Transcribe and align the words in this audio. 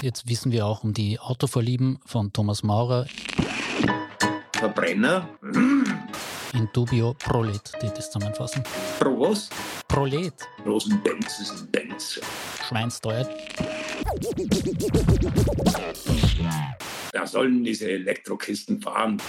Jetzt 0.00 0.28
wissen 0.28 0.52
wir 0.52 0.64
auch 0.64 0.84
um 0.84 0.94
die 0.94 1.18
Autovorlieben 1.18 1.98
von 2.06 2.32
Thomas 2.32 2.62
Maurer. 2.62 3.06
Verbrenner? 4.52 5.28
In 6.52 6.68
dubio 6.72 7.14
prolet, 7.14 7.72
die 7.82 7.88
das 7.88 8.10
zusammenfassen. 8.10 8.62
Pro 9.00 9.20
was? 9.20 9.50
Prolet. 9.88 10.34
Rosenbenz 10.64 11.40
ist 11.40 11.52
ein 11.62 11.70
Benz. 11.72 12.20
Schweinsteuer. 12.68 13.28
Da 17.12 17.26
sollen 17.26 17.64
diese 17.64 17.90
Elektrokisten 17.90 18.80
fahren. 18.80 19.20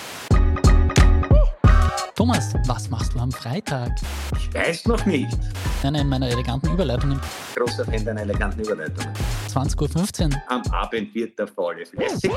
Thomas, 2.19 2.53
was 2.65 2.89
machst 2.89 3.13
du 3.13 3.19
am 3.19 3.31
Freitag? 3.31 3.95
Ich 4.35 4.53
weiß 4.53 4.87
noch 4.87 5.05
nicht. 5.05 5.39
Eine 5.83 6.03
meiner 6.03 6.27
eleganten 6.27 6.69
Überleitungen. 6.73 7.17
Großer 7.55 7.85
Fan 7.85 8.03
deiner 8.03 8.19
eleganten 8.19 8.59
Überleitungen. 8.59 9.13
20.15 9.47 10.33
Uhr. 10.33 10.41
Am 10.49 10.61
Abend 10.63 11.15
wird 11.15 11.39
der 11.39 11.47
Faule 11.47 11.85
lässig. 11.93 12.29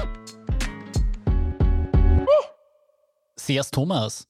Sehr's 3.34 3.72
Thomas. 3.72 4.28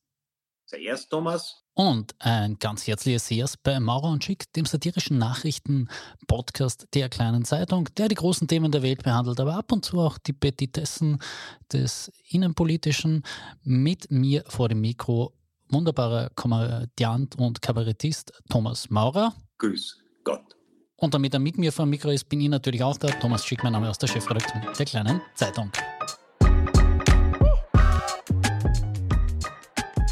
Zuerst 0.65 1.11
Thomas. 1.11 1.63
Und 1.75 2.15
ein 2.21 2.59
ganz 2.59 2.87
herzliches 2.87 3.27
Sehr's 3.27 3.59
bei 3.59 3.79
Maurer 3.79 4.09
und 4.09 4.25
Schick, 4.25 4.51
dem 4.55 4.65
satirischen 4.65 5.19
Nachrichten-Podcast 5.19 6.89
der 6.95 7.11
kleinen 7.11 7.45
Zeitung, 7.45 7.91
der 7.99 8.09
die 8.09 8.15
großen 8.15 8.49
Themen 8.49 8.73
der 8.73 8.83
Welt 8.83 9.03
behandelt, 9.03 9.39
aber 9.39 9.57
ab 9.57 9.71
und 9.71 9.85
zu 9.85 10.01
auch 10.01 10.17
die 10.17 10.33
Petitessen 10.33 11.19
des 11.71 12.11
Innenpolitischen. 12.31 13.23
Mit 13.65 14.11
mir 14.11 14.45
vor 14.49 14.71
dem 14.71 14.81
Mikro 14.81 15.35
wunderbarer 15.73 16.31
Komödiant 16.35 17.39
und 17.39 17.63
Kabarettist 17.63 18.33
Thomas 18.51 18.91
Maurer. 18.91 19.35
Grüß 19.59 19.99
Gott. 20.25 20.57
Und 20.97 21.15
damit 21.15 21.35
er 21.35 21.41
mit 21.41 21.59
mir 21.59 21.73
vor 21.73 21.85
dem 21.87 21.91
Mikro 21.91 22.11
ist, 22.11 22.29
bin 22.29 22.41
ich 22.41 22.49
natürlich 22.49 22.83
auch 22.83 22.97
da. 22.97 23.09
Thomas 23.09 23.45
Schick, 23.45 23.63
mein 23.65 23.73
Name 23.73 23.91
aus 23.91 23.99
der 23.99 24.07
Chefredaktion 24.07 24.63
der 24.79 24.87
kleinen 24.87 25.21
Zeitung. 25.35 25.71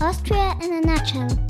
Austria 0.01 0.53
in 0.63 0.73
a 0.73 0.97
nutshell. 0.97 1.50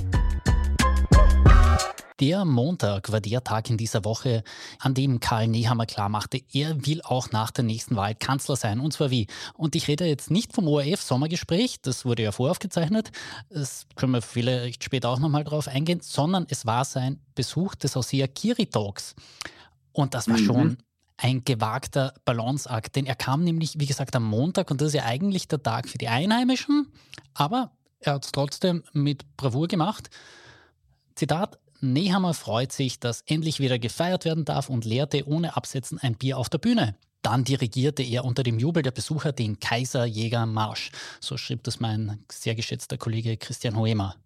Der 2.20 2.44
Montag 2.44 3.10
war 3.10 3.20
der 3.22 3.42
Tag 3.42 3.70
in 3.70 3.78
dieser 3.78 4.04
Woche, 4.04 4.44
an 4.78 4.92
dem 4.92 5.20
Karl 5.20 5.48
Nehammer 5.48 5.86
klarmachte, 5.86 6.42
er 6.52 6.86
will 6.86 7.00
auch 7.02 7.30
nach 7.30 7.50
der 7.50 7.64
nächsten 7.64 7.96
Wahl 7.96 8.14
Kanzler 8.14 8.56
sein. 8.56 8.78
Und 8.78 8.92
zwar 8.92 9.10
wie? 9.10 9.26
Und 9.54 9.74
ich 9.74 9.88
rede 9.88 10.04
jetzt 10.04 10.30
nicht 10.30 10.52
vom 10.52 10.68
ORF-Sommergespräch, 10.68 11.80
das 11.80 12.04
wurde 12.04 12.22
ja 12.24 12.32
voraufgezeichnet, 12.32 13.10
das 13.48 13.86
können 13.96 14.12
wir 14.12 14.20
vielleicht 14.20 14.84
später 14.84 15.08
auch 15.08 15.18
nochmal 15.18 15.44
drauf 15.44 15.66
eingehen, 15.66 16.00
sondern 16.02 16.46
es 16.50 16.66
war 16.66 16.84
sein 16.84 17.20
Besuch 17.34 17.74
des 17.74 17.96
Ausseher 17.96 18.28
Kiri 18.28 18.66
Talks. 18.66 19.14
Und 19.92 20.12
das 20.12 20.28
war 20.28 20.38
Mhm. 20.38 20.44
schon 20.44 20.76
ein 21.16 21.44
gewagter 21.44 22.12
Balanceakt, 22.26 22.96
denn 22.96 23.06
er 23.06 23.14
kam 23.16 23.44
nämlich, 23.44 23.78
wie 23.78 23.86
gesagt, 23.86 24.14
am 24.14 24.24
Montag 24.24 24.70
und 24.70 24.80
das 24.82 24.88
ist 24.88 24.94
ja 24.94 25.04
eigentlich 25.04 25.48
der 25.48 25.62
Tag 25.62 25.88
für 25.88 25.98
die 25.98 26.08
Einheimischen, 26.08 26.92
aber 27.32 27.72
er 28.00 28.14
hat 28.14 28.26
es 28.26 28.32
trotzdem 28.32 28.82
mit 28.92 29.24
Bravour 29.38 29.68
gemacht. 29.68 30.10
Zitat, 31.14 31.58
Nehammer 31.80 32.34
freut 32.34 32.72
sich, 32.72 33.00
dass 33.00 33.22
endlich 33.26 33.60
wieder 33.60 33.78
gefeiert 33.78 34.24
werden 34.24 34.44
darf 34.44 34.68
und 34.68 34.84
leerte 34.84 35.26
ohne 35.26 35.56
Absetzen 35.56 35.98
ein 35.98 36.14
Bier 36.14 36.38
auf 36.38 36.48
der 36.48 36.58
Bühne. 36.58 36.96
Dann 37.22 37.44
dirigierte 37.44 38.02
er 38.02 38.24
unter 38.24 38.42
dem 38.42 38.58
Jubel 38.58 38.82
der 38.82 38.92
Besucher 38.92 39.32
den 39.32 39.60
Kaiserjägermarsch. 39.60 40.90
So 41.20 41.36
schrieb 41.36 41.64
das 41.64 41.80
mein 41.80 42.24
sehr 42.30 42.54
geschätzter 42.54 42.96
Kollege 42.96 43.36
Christian 43.36 43.76
Hoemer. 43.76 44.16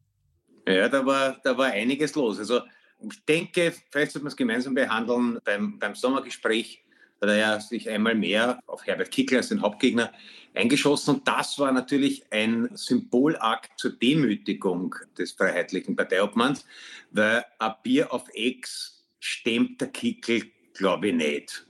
Ja, 0.67 0.89
da 0.89 1.05
war, 1.05 1.39
da 1.43 1.57
war 1.59 1.67
einiges 1.67 2.15
los. 2.15 2.39
Also 2.39 2.61
ich 3.01 3.25
denke, 3.25 3.75
vielleicht 3.91 4.13
sollte 4.13 4.25
man 4.25 4.31
es 4.31 4.37
gemeinsam 4.37 4.75
behandeln. 4.75 5.39
Beim, 5.45 5.79
beim 5.79 5.95
Sommergespräch 5.95 6.84
hat 7.25 7.37
er 7.37 7.61
sich 7.61 7.89
einmal 7.89 8.15
mehr 8.15 8.61
auf 8.67 8.87
Herbert 8.87 9.11
Kickl 9.11 9.37
als 9.37 9.49
den 9.49 9.63
Hauptgegner 9.63 10.13
eingeschossen. 10.55 11.17
Und 11.17 11.29
das 11.29 11.59
war 11.59 11.73
natürlich 11.73 12.25
ein 12.31 12.71
Symbolakt 12.75 13.79
zur 13.79 13.93
Demütigung 13.93 14.95
des 15.19 15.33
freiheitlichen 15.33 15.97
Parteiobmanns, 15.97 16.65
weil 17.11 17.45
ein 17.59 17.75
Bier 17.83 18.13
auf 18.13 18.29
Ex 18.35 19.05
stemmt 19.19 19.81
der 19.81 19.89
Kickl, 19.89 20.43
glaube 20.75 21.09
ich, 21.09 21.15
nicht. 21.15 21.67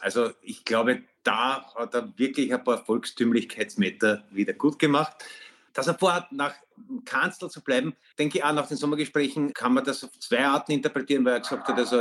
Also 0.00 0.30
ich 0.42 0.64
glaube, 0.64 1.02
da 1.22 1.72
hat 1.74 1.94
er 1.94 2.12
wirklich 2.18 2.52
ein 2.52 2.62
paar 2.62 2.84
Volkstümlichkeitsmeter 2.84 4.24
wieder 4.30 4.52
gut 4.52 4.78
gemacht. 4.78 5.16
Dass 5.76 5.86
er 5.88 5.94
vorhat, 5.94 6.32
nach 6.32 6.54
Kanzler 7.04 7.50
zu 7.50 7.62
bleiben, 7.62 7.94
denke 8.18 8.38
ich 8.38 8.44
auch 8.44 8.52
nach 8.54 8.66
den 8.66 8.78
Sommergesprächen 8.78 9.52
kann 9.52 9.74
man 9.74 9.84
das 9.84 10.02
auf 10.04 10.18
zwei 10.18 10.46
Arten 10.46 10.72
interpretieren, 10.72 11.22
weil 11.22 11.34
er 11.34 11.40
gesagt 11.40 11.68
hat, 11.68 11.76
also 11.76 12.00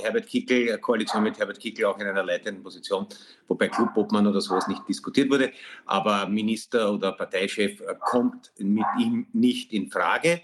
Herbert 0.00 0.28
Kickl, 0.28 0.68
eine 0.68 0.78
Koalition 0.78 1.24
mit 1.24 1.36
Herbert 1.36 1.58
Kickl 1.58 1.86
auch 1.86 1.98
in 1.98 2.06
einer 2.06 2.22
leitenden 2.22 2.62
Position, 2.62 3.08
wobei 3.48 3.66
Clubobmann 3.66 4.28
oder 4.28 4.40
sowas 4.40 4.68
nicht 4.68 4.88
diskutiert 4.88 5.28
wurde, 5.28 5.52
aber 5.86 6.28
Minister 6.28 6.92
oder 6.92 7.12
Parteichef 7.12 7.80
äh, 7.80 7.96
kommt 7.98 8.52
mit 8.58 8.86
ihm 9.00 9.26
nicht 9.32 9.72
in 9.72 9.90
Frage. 9.90 10.42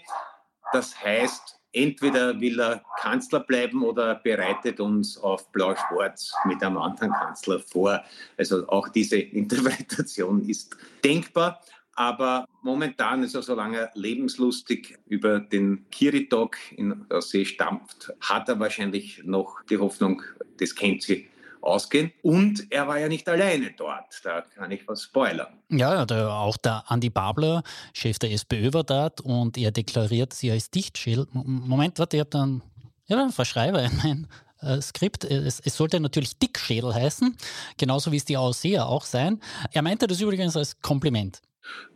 Das 0.73 1.01
heißt, 1.01 1.61
entweder 1.71 2.39
will 2.41 2.59
er 2.59 2.83
Kanzler 2.99 3.39
bleiben 3.39 3.83
oder 3.83 4.15
bereitet 4.15 4.81
uns 4.81 5.17
auf 5.17 5.51
Blau-Schwarz 5.53 6.33
mit 6.45 6.61
einem 6.61 6.77
anderen 6.77 7.13
Kanzler 7.13 7.59
vor. 7.59 8.03
Also 8.37 8.67
auch 8.67 8.89
diese 8.89 9.17
Interpretation 9.19 10.41
ist 10.49 10.75
denkbar. 11.03 11.61
Aber 11.95 12.47
momentan 12.61 13.23
ist 13.23 13.35
er, 13.35 13.43
solange 13.43 13.77
er 13.77 13.91
lebenslustig 13.93 14.97
über 15.05 15.39
den 15.39 15.85
Kiritok 15.91 16.57
in 16.71 17.05
der 17.09 17.21
See 17.21 17.45
stampft, 17.45 18.11
hat 18.19 18.49
er 18.49 18.59
wahrscheinlich 18.59 19.21
noch 19.23 19.61
die 19.69 19.77
Hoffnung, 19.77 20.23
das 20.57 20.73
kennt 20.75 21.03
sie 21.03 21.29
ausgehen. 21.61 22.11
Und 22.21 22.65
er 22.71 22.87
war 22.87 22.99
ja 22.99 23.07
nicht 23.07 23.29
alleine 23.29 23.71
dort. 23.77 24.19
Da 24.23 24.41
kann 24.41 24.71
ich 24.71 24.87
was 24.87 25.03
spoilern. 25.03 25.53
Ja, 25.69 26.05
der, 26.05 26.29
auch 26.29 26.57
der 26.57 26.83
Andi 26.87 27.09
Babler, 27.09 27.63
Chef 27.93 28.19
der 28.19 28.31
SPÖ, 28.31 28.73
war 28.73 28.83
dort 28.83 29.21
und 29.21 29.57
er 29.57 29.71
deklariert 29.71 30.33
sie 30.33 30.51
als 30.51 30.71
Dichtschädel. 30.71 31.27
M- 31.33 31.63
Moment, 31.65 31.99
warte, 31.99 32.17
ich 32.17 32.21
habe 32.21 32.29
dann 32.31 32.61
ja, 33.05 33.29
in 33.29 33.97
mein 34.03 34.27
äh, 34.61 34.81
Skript. 34.81 35.25
Es, 35.25 35.59
es 35.59 35.77
sollte 35.77 35.99
natürlich 35.99 36.37
Dickschädel 36.37 36.93
heißen, 36.93 37.37
genauso 37.77 38.11
wie 38.11 38.17
es 38.17 38.25
die 38.25 38.37
Ausseher 38.37 38.87
auch 38.87 39.05
sein. 39.05 39.39
Er 39.71 39.83
meinte 39.83 40.07
das 40.07 40.19
übrigens 40.19 40.57
als 40.57 40.81
Kompliment. 40.81 41.41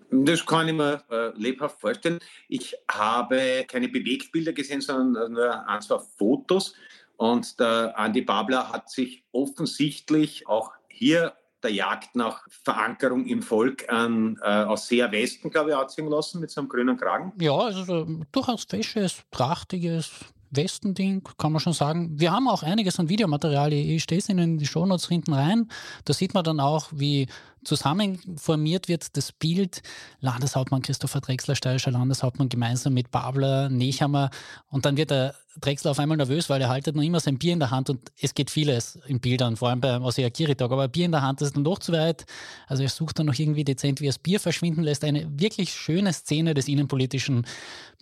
Das 0.10 0.46
kann 0.46 0.68
ich 0.68 0.74
mir 0.74 1.04
äh, 1.10 1.30
lebhaft 1.38 1.80
vorstellen. 1.82 2.20
Ich 2.48 2.76
habe 2.90 3.66
keine 3.68 3.90
Bewegtbilder 3.90 4.54
gesehen, 4.54 4.82
sondern 4.82 5.34
nur 5.34 5.68
ein, 5.68 5.82
zwei 5.82 6.00
Fotos. 6.00 6.74
Und 7.18 7.60
der 7.60 7.98
Andi 7.98 8.22
Babler 8.22 8.72
hat 8.72 8.90
sich 8.90 9.24
offensichtlich 9.32 10.48
auch 10.48 10.72
hier 10.88 11.34
der 11.64 11.72
Jagd 11.72 12.16
nach 12.16 12.48
Verankerung 12.64 13.26
im 13.26 13.42
Volk 13.42 13.92
an, 13.92 14.40
äh, 14.44 14.64
aus 14.64 14.88
sehr 14.88 15.12
Westen, 15.12 15.50
glaube 15.50 15.72
ich, 15.72 15.76
anziehen 15.76 16.08
lassen 16.08 16.40
mit 16.40 16.52
so 16.52 16.62
einem 16.62 16.70
grünen 16.70 16.98
Kragen. 16.98 17.34
Ja, 17.42 17.58
also 17.58 18.08
durchaus 18.32 18.64
fesches, 18.64 19.24
prachtiges 19.32 20.12
Westending, 20.52 21.24
kann 21.38 21.52
man 21.52 21.60
schon 21.60 21.74
sagen. 21.74 22.20
Wir 22.20 22.32
haben 22.32 22.48
auch 22.48 22.64
einiges 22.64 23.00
an 23.00 23.10
Videomaterial. 23.10 23.74
Ich, 23.74 24.04
stehe 24.04 24.20
es 24.20 24.30
Ihnen 24.30 24.52
in 24.52 24.58
die 24.58 24.66
Shownotes 24.66 25.08
hinten 25.08 25.34
rein. 25.34 25.70
Da 26.06 26.14
sieht 26.14 26.34
man 26.34 26.44
dann 26.44 26.60
auch, 26.60 26.88
wie 26.92 27.28
zusammenformiert 27.64 28.88
wird 28.88 29.18
das 29.18 29.32
Bild. 29.32 29.82
Landeshauptmann 30.22 30.82
Christopher 30.82 31.22
Drexler, 31.22 31.56
steirischer 31.56 31.92
Landeshauptmann, 31.92 32.50
gemeinsam 32.50 32.94
mit 32.94 33.12
Babler, 33.12 33.70
Nehammer. 33.70 34.30
Und 34.70 34.86
dann 34.86 34.96
wird 34.96 35.12
der 35.12 35.36
Drexler 35.60 35.92
auf 35.92 36.00
einmal 36.00 36.18
nervös, 36.18 36.50
weil 36.50 36.62
er 36.62 36.70
haltet 36.70 36.96
noch 36.96 37.04
immer 37.04 37.20
sein 37.20 37.38
Bier 37.38 37.54
in 37.54 37.60
der 37.60 37.72
Hand 37.72 37.90
und 37.90 38.12
es 38.22 38.34
geht 38.34 38.52
vieles 38.52 39.00
in 39.08 39.20
Bildern, 39.20 39.58
vor 39.58 39.70
allem 39.70 39.82
beim 39.82 40.04
Osea 40.04 40.30
Kiritag. 40.30 40.72
Aber 40.72 40.88
Bier 40.88 41.06
in 41.06 41.12
der 41.12 41.22
Hand 41.22 41.42
ist 41.42 41.56
dann 41.56 41.64
doch 41.64 41.80
zu 41.80 41.92
weit. 41.92 42.26
Also 42.68 42.84
er 42.84 42.90
sucht 42.90 43.20
dann 43.20 43.26
noch 43.26 43.38
irgendwie 43.38 43.64
dezent, 43.64 44.00
wie 44.00 44.06
er 44.06 44.10
das 44.10 44.20
Bier 44.20 44.40
verschwinden 44.40 44.84
lässt. 44.84 45.04
Eine 45.04 45.28
wirklich 45.40 45.74
schöne 45.74 46.14
Szene 46.14 46.54
des 46.54 46.68
innenpolitischen, 46.68 47.46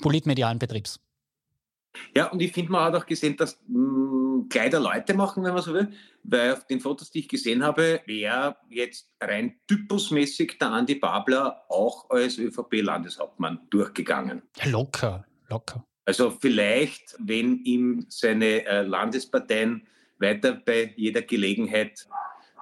politmedialen 0.02 0.60
Betriebs. 0.60 1.00
Ja, 2.16 2.28
und 2.28 2.42
ich 2.42 2.52
finde, 2.52 2.72
man 2.72 2.86
hat 2.86 2.96
auch 2.96 3.06
gesehen, 3.06 3.38
dass 3.38 3.60
mh, 3.68 4.46
Kleider 4.50 4.80
Leute 4.80 5.14
machen, 5.14 5.44
wenn 5.44 5.54
man 5.54 5.64
so 5.64 5.74
will, 5.74 5.92
weil 6.24 6.54
auf 6.54 6.66
den 6.68 6.80
Fotos, 6.80 7.12
die 7.12 7.20
ich 7.20 7.30
gesehen 7.30 7.64
habe, 7.64 8.02
wäre 8.06 8.56
jetzt 8.70 9.12
rein 9.22 9.56
typusmäßig 9.68 10.58
der 10.60 10.72
Andi 10.72 10.96
Babler 10.96 11.64
auch 11.70 12.10
als 12.10 12.38
ÖVP-Landeshauptmann 12.38 13.60
durchgegangen. 13.70 14.42
Ja, 14.58 14.70
locker, 14.70 15.26
locker. 15.50 15.86
Also 16.06 16.32
vielleicht, 16.32 17.16
wenn 17.20 17.64
ihm 17.64 18.06
seine 18.10 18.66
äh, 18.66 18.82
Landesparteien 18.84 19.88
weiter 20.20 20.54
bei 20.54 20.94
jeder 20.96 21.22
Gelegenheit 21.24 22.08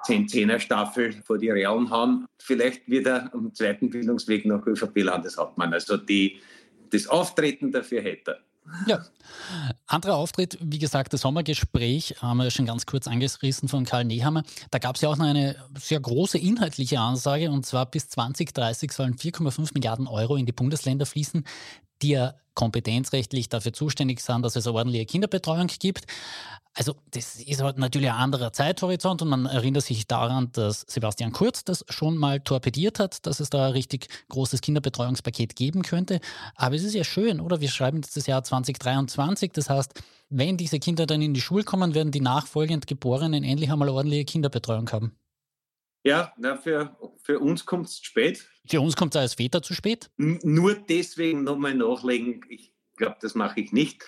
10-10er-Staffel 0.06 1.12
vor 1.22 1.38
die 1.38 1.50
Realen 1.50 1.90
hauen, 1.90 2.26
vielleicht 2.38 2.88
wird 2.88 3.06
er 3.06 3.32
am 3.34 3.54
zweiten 3.54 3.90
Bildungsweg 3.90 4.46
noch 4.46 4.66
ÖVP-Landeshauptmann. 4.66 5.72
Also 5.72 5.96
die, 5.96 6.40
das 6.90 7.06
Auftreten 7.06 7.70
dafür 7.70 8.02
hätte 8.02 8.32
er. 8.32 8.40
Ja. 8.86 9.04
Anderer 9.86 10.16
Auftritt, 10.16 10.58
wie 10.60 10.78
gesagt, 10.78 11.12
das 11.12 11.20
Sommergespräch 11.20 12.16
haben 12.20 12.38
wir 12.38 12.50
schon 12.50 12.66
ganz 12.66 12.86
kurz 12.86 13.06
angerissen 13.06 13.68
von 13.68 13.84
Karl 13.84 14.04
Nehammer. 14.04 14.42
Da 14.70 14.78
gab 14.78 14.96
es 14.96 15.02
ja 15.02 15.10
auch 15.10 15.16
noch 15.16 15.26
eine 15.26 15.56
sehr 15.78 16.00
große 16.00 16.38
inhaltliche 16.38 16.98
Ansage 16.98 17.50
und 17.50 17.66
zwar 17.66 17.86
bis 17.86 18.08
2030 18.08 18.92
sollen 18.92 19.16
4,5 19.16 19.70
Milliarden 19.74 20.06
Euro 20.06 20.36
in 20.36 20.46
die 20.46 20.52
Bundesländer 20.52 21.04
fließen, 21.04 21.44
die 22.02 22.10
ja 22.10 22.34
kompetenzrechtlich 22.54 23.48
dafür 23.48 23.72
zuständig 23.72 24.20
sind, 24.20 24.42
dass 24.42 24.56
es 24.56 24.66
eine 24.66 24.76
ordentliche 24.76 25.06
Kinderbetreuung 25.06 25.66
gibt. 25.78 26.04
Also 26.76 26.96
das 27.12 27.36
ist 27.36 27.62
halt 27.62 27.78
natürlich 27.78 28.10
ein 28.10 28.16
anderer 28.16 28.52
Zeithorizont 28.52 29.22
und 29.22 29.28
man 29.28 29.46
erinnert 29.46 29.84
sich 29.84 30.08
daran, 30.08 30.50
dass 30.52 30.84
Sebastian 30.88 31.30
Kurz 31.30 31.62
das 31.62 31.84
schon 31.88 32.16
mal 32.16 32.40
torpediert 32.40 32.98
hat, 32.98 33.24
dass 33.26 33.38
es 33.38 33.48
da 33.48 33.66
ein 33.66 33.72
richtig 33.72 34.08
großes 34.28 34.60
Kinderbetreuungspaket 34.60 35.54
geben 35.54 35.82
könnte. 35.82 36.20
Aber 36.56 36.74
es 36.74 36.82
ist 36.82 36.94
ja 36.94 37.04
schön, 37.04 37.40
oder? 37.40 37.60
Wir 37.60 37.68
schreiben 37.68 37.98
jetzt 37.98 38.16
das 38.16 38.26
Jahr 38.26 38.42
2023. 38.42 39.52
Das 39.52 39.70
heißt, 39.70 39.94
wenn 40.30 40.56
diese 40.56 40.80
Kinder 40.80 41.06
dann 41.06 41.22
in 41.22 41.32
die 41.32 41.40
Schule 41.40 41.62
kommen, 41.62 41.94
werden 41.94 42.10
die 42.10 42.20
nachfolgend 42.20 42.88
Geborenen 42.88 43.44
endlich 43.44 43.70
einmal 43.70 43.88
ordentliche 43.88 44.24
Kinderbetreuung 44.24 44.90
haben. 44.90 45.16
Ja, 46.04 46.34
na, 46.36 46.56
für, 46.56 46.94
für 47.22 47.38
uns 47.38 47.64
kommt 47.64 47.86
es 47.86 47.98
spät. 47.98 48.46
Für 48.68 48.80
uns 48.80 48.94
kommt 48.94 49.14
es 49.14 49.20
als 49.20 49.34
Väter 49.34 49.62
zu 49.62 49.72
spät? 49.72 50.10
N 50.18 50.38
nur 50.42 50.74
deswegen 50.74 51.44
nochmal 51.44 51.74
nachlegen. 51.74 52.44
Ich 52.50 52.72
glaube, 52.96 53.16
das 53.20 53.34
mache 53.34 53.60
ich 53.60 53.72
nicht. 53.72 54.04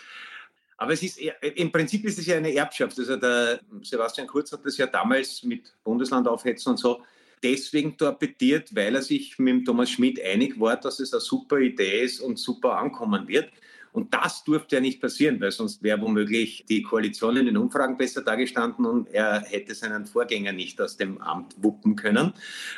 Aber 0.76 0.92
es 0.92 1.02
ist 1.02 1.18
im 1.18 1.72
Prinzip 1.72 2.04
ist 2.04 2.18
es 2.18 2.26
ja 2.26 2.36
eine 2.36 2.54
Erbschaft. 2.54 2.98
Also 2.98 3.16
der 3.16 3.60
Sebastian 3.82 4.26
Kurz 4.26 4.52
hat 4.52 4.64
das 4.64 4.76
ja 4.76 4.86
damals 4.86 5.42
mit 5.42 5.74
Bundesland 5.82 6.28
aufhetzen 6.28 6.70
und 6.70 6.76
so 6.76 7.02
deswegen 7.42 7.96
torpediert, 7.96 8.74
weil 8.74 8.94
er 8.94 9.02
sich 9.02 9.38
mit 9.38 9.54
dem 9.54 9.64
Thomas 9.64 9.90
Schmidt 9.90 10.20
einig 10.22 10.58
war, 10.60 10.76
dass 10.76 11.00
es 11.00 11.12
eine 11.12 11.20
super 11.20 11.58
Idee 11.58 12.02
ist 12.02 12.20
und 12.20 12.38
super 12.38 12.76
ankommen 12.76 13.26
wird. 13.26 13.50
Und 13.96 14.12
das 14.12 14.44
durfte 14.44 14.76
ja 14.76 14.82
nicht 14.82 15.00
passieren, 15.00 15.40
weil 15.40 15.50
sonst 15.50 15.82
wäre 15.82 15.98
womöglich 16.02 16.66
die 16.68 16.82
Koalition 16.82 17.38
in 17.38 17.46
den 17.46 17.56
Umfragen 17.56 17.96
besser 17.96 18.20
dargestanden 18.20 18.84
und 18.84 19.08
er 19.08 19.40
hätte 19.40 19.74
seinen 19.74 20.04
Vorgänger 20.04 20.52
nicht 20.52 20.78
aus 20.82 20.98
dem 20.98 21.18
Amt 21.22 21.54
wuppen 21.62 21.96
können. 21.96 22.34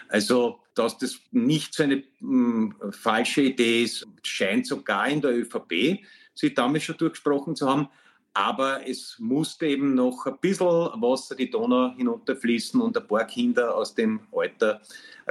Also, 0.08 0.60
dass 0.76 0.96
das 0.96 1.18
nicht 1.32 1.74
so 1.74 1.82
eine 1.82 2.04
mh, 2.20 2.74
hm, 2.80 2.92
falsche 2.92 3.42
Idee 3.42 3.82
ist, 3.82 4.06
scheint 4.22 4.68
sogar 4.68 5.08
in 5.08 5.20
der 5.20 5.36
ÖVP 5.36 6.04
sich 6.34 6.54
damals 6.54 6.84
schon 6.84 6.98
durchgesprochen 6.98 7.56
zu 7.56 7.68
haben. 7.68 7.88
Aber 8.32 8.86
es 8.86 9.16
musste 9.18 9.66
eben 9.66 9.96
noch 9.96 10.24
ein 10.24 10.38
bisschen 10.40 10.68
Wasser 10.68 11.34
die 11.34 11.50
Donau 11.50 11.96
hinunterfließen 11.96 12.80
und 12.80 12.96
ein 12.96 13.08
paar 13.08 13.26
Kinder 13.26 13.74
aus 13.74 13.92
dem 13.92 14.20
Alter 14.30 14.80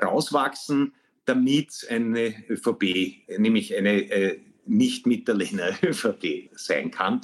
rauswachsen, 0.04 0.94
damit 1.24 1.88
eine 1.90 2.34
ÖVP, 2.50 3.38
nämlich 3.38 3.74
eine 3.74 4.02
äh, 4.12 4.40
nicht 4.68 5.06
mit 5.06 5.28
der 5.28 5.36
Lena 5.36 5.70
ÖVP 5.84 6.50
sein 6.54 6.92
kann. 6.92 7.22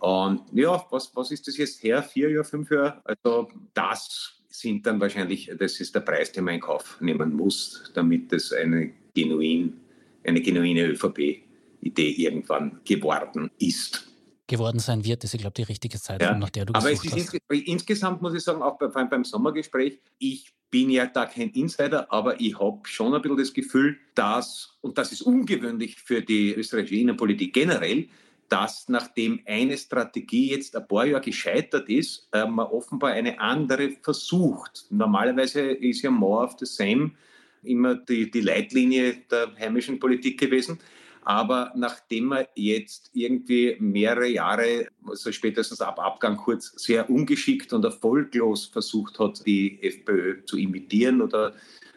Und 0.00 0.42
ja, 0.52 0.84
was, 0.90 1.14
was 1.14 1.30
ist 1.30 1.46
das 1.46 1.56
jetzt 1.56 1.82
her? 1.82 2.02
Vier 2.02 2.30
Jahre, 2.30 2.44
fünf 2.44 2.70
Jahre? 2.70 3.00
Also 3.04 3.48
das 3.72 4.42
sind 4.48 4.86
dann 4.86 5.00
wahrscheinlich, 5.00 5.50
das 5.58 5.80
ist 5.80 5.94
der 5.94 6.00
Preis, 6.00 6.32
den 6.32 6.44
man 6.44 6.54
in 6.54 6.60
Kauf 6.60 7.00
nehmen 7.00 7.34
muss, 7.34 7.90
damit 7.94 8.32
es 8.32 8.52
eine, 8.52 8.92
genuin, 9.14 9.80
eine 10.24 10.40
genuine 10.40 10.86
ÖVP-Idee 10.86 12.10
irgendwann 12.10 12.80
geworden 12.84 13.50
ist 13.58 14.08
geworden 14.46 14.78
sein 14.78 15.04
wird, 15.04 15.24
ist, 15.24 15.34
ich 15.34 15.40
glaube, 15.40 15.54
die 15.54 15.62
richtige 15.62 15.98
Zeit, 15.98 16.20
ja. 16.20 16.36
nach 16.36 16.50
der 16.50 16.66
du 16.66 16.74
Aber 16.74 16.90
gesucht 16.90 17.06
es 17.06 17.16
ist 17.16 17.40
hast. 17.48 17.66
insgesamt, 17.66 18.22
muss 18.22 18.34
ich 18.34 18.42
sagen, 18.42 18.62
auch 18.62 18.78
bei, 18.78 18.88
beim 18.88 19.24
Sommergespräch, 19.24 19.98
ich 20.18 20.52
bin 20.74 20.90
ja 20.90 21.06
da 21.06 21.26
kein 21.26 21.50
Insider, 21.50 22.12
aber 22.12 22.40
ich 22.40 22.58
habe 22.58 22.80
schon 22.82 23.14
ein 23.14 23.22
bisschen 23.22 23.38
das 23.38 23.54
Gefühl, 23.54 23.96
dass, 24.16 24.76
und 24.80 24.98
das 24.98 25.12
ist 25.12 25.22
ungewöhnlich 25.22 25.94
für 25.94 26.20
die 26.20 26.52
österreichische 26.52 26.96
Innenpolitik 26.96 27.54
generell, 27.54 28.08
dass 28.48 28.88
nachdem 28.88 29.38
eine 29.46 29.78
Strategie 29.78 30.50
jetzt 30.50 30.74
ein 30.74 30.88
paar 30.88 31.06
Jahre 31.06 31.22
gescheitert 31.22 31.88
ist, 31.88 32.28
äh, 32.32 32.44
man 32.44 32.66
offenbar 32.66 33.12
eine 33.12 33.38
andere 33.38 33.92
versucht. 34.02 34.86
Normalerweise 34.90 35.60
ist 35.60 36.02
ja 36.02 36.10
more 36.10 36.44
of 36.44 36.56
the 36.58 36.66
same 36.66 37.12
immer 37.62 37.94
die, 37.94 38.28
die 38.28 38.40
Leitlinie 38.40 39.18
der 39.30 39.54
heimischen 39.56 40.00
Politik 40.00 40.40
gewesen. 40.40 40.80
Aber 41.24 41.72
nachdem 41.74 42.26
man 42.26 42.44
jetzt 42.54 43.10
irgendwie 43.14 43.76
mehrere 43.80 44.28
Jahre, 44.28 44.88
also 45.06 45.32
spätestens 45.32 45.80
ab 45.80 45.98
Abgang 45.98 46.36
kurz, 46.36 46.72
sehr 46.76 47.08
ungeschickt 47.08 47.72
und 47.72 47.84
erfolglos 47.84 48.66
versucht 48.66 49.18
hat, 49.18 49.44
die 49.46 49.82
FPÖ 49.82 50.44
zu 50.44 50.58
imitieren 50.58 51.22
oder 51.22 51.54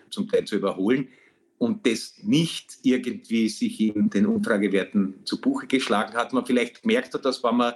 zum 0.09 0.29
Teil 0.29 0.45
zu 0.45 0.55
überholen, 0.55 1.09
und 1.59 1.87
das 1.87 2.19
nicht 2.21 2.77
irgendwie 2.83 3.49
sich 3.49 3.79
in 3.81 4.09
den 4.09 4.27
Umfragewerten 4.27 5.25
zu 5.25 5.41
Buche 5.41 5.67
geschlagen 5.67 6.13
hat, 6.13 6.33
man 6.33 6.45
vielleicht 6.45 6.83
gemerkt 6.83 7.13
hat, 7.13 7.25
dass 7.25 7.43
wenn 7.43 7.55
man 7.55 7.73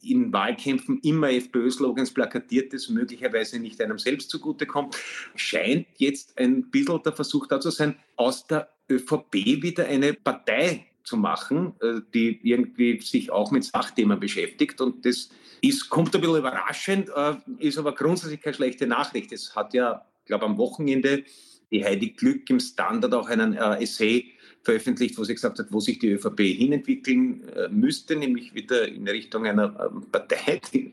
in 0.00 0.32
Wahlkämpfen 0.32 1.00
immer 1.02 1.30
FPÖ-Slogans 1.30 2.14
plakatiert, 2.14 2.72
das 2.72 2.88
möglicherweise 2.88 3.58
nicht 3.58 3.80
einem 3.82 3.98
selbst 3.98 4.30
zugutekommt, 4.30 4.96
scheint 5.34 5.86
jetzt 5.96 6.38
ein 6.38 6.70
bisschen 6.70 7.02
der 7.02 7.12
Versuch 7.12 7.46
da 7.48 7.60
zu 7.60 7.70
sein, 7.70 7.96
aus 8.16 8.46
der 8.46 8.68
ÖVP 8.90 9.34
wieder 9.62 9.86
eine 9.86 10.14
Partei 10.14 10.86
zu 11.08 11.16
machen, 11.16 11.72
äh, 11.80 12.00
die 12.14 12.38
irgendwie 12.42 13.00
sich 13.00 13.30
auch 13.30 13.50
mit 13.50 13.64
Sachthemen 13.64 14.20
beschäftigt. 14.20 14.80
Und 14.80 15.04
das 15.04 15.30
ist, 15.60 15.88
kommt 15.88 16.14
ein 16.14 16.20
bisschen 16.20 16.36
überraschend, 16.36 17.10
äh, 17.14 17.34
ist 17.58 17.78
aber 17.78 17.94
grundsätzlich 17.94 18.40
keine 18.40 18.54
schlechte 18.54 18.86
Nachricht. 18.86 19.32
Es 19.32 19.56
hat 19.56 19.74
ja, 19.74 20.04
glaube, 20.26 20.44
am 20.44 20.58
Wochenende 20.58 21.24
die 21.70 21.84
Heidi 21.84 22.10
Glück 22.10 22.48
im 22.50 22.60
Standard 22.60 23.12
auch 23.14 23.28
einen 23.28 23.54
äh, 23.54 23.82
Essay 23.82 24.32
veröffentlicht, 24.62 25.16
wo 25.16 25.24
sie 25.24 25.34
gesagt 25.34 25.58
hat, 25.58 25.66
wo 25.70 25.80
sich 25.80 25.98
die 25.98 26.10
ÖVP 26.10 26.40
hinentwickeln 26.40 27.42
müsste, 27.70 28.16
nämlich 28.16 28.54
wieder 28.54 28.86
in 28.88 29.06
Richtung 29.08 29.46
einer 29.46 29.74
ähm, 29.80 30.04
Partei, 30.10 30.60
die 30.74 30.92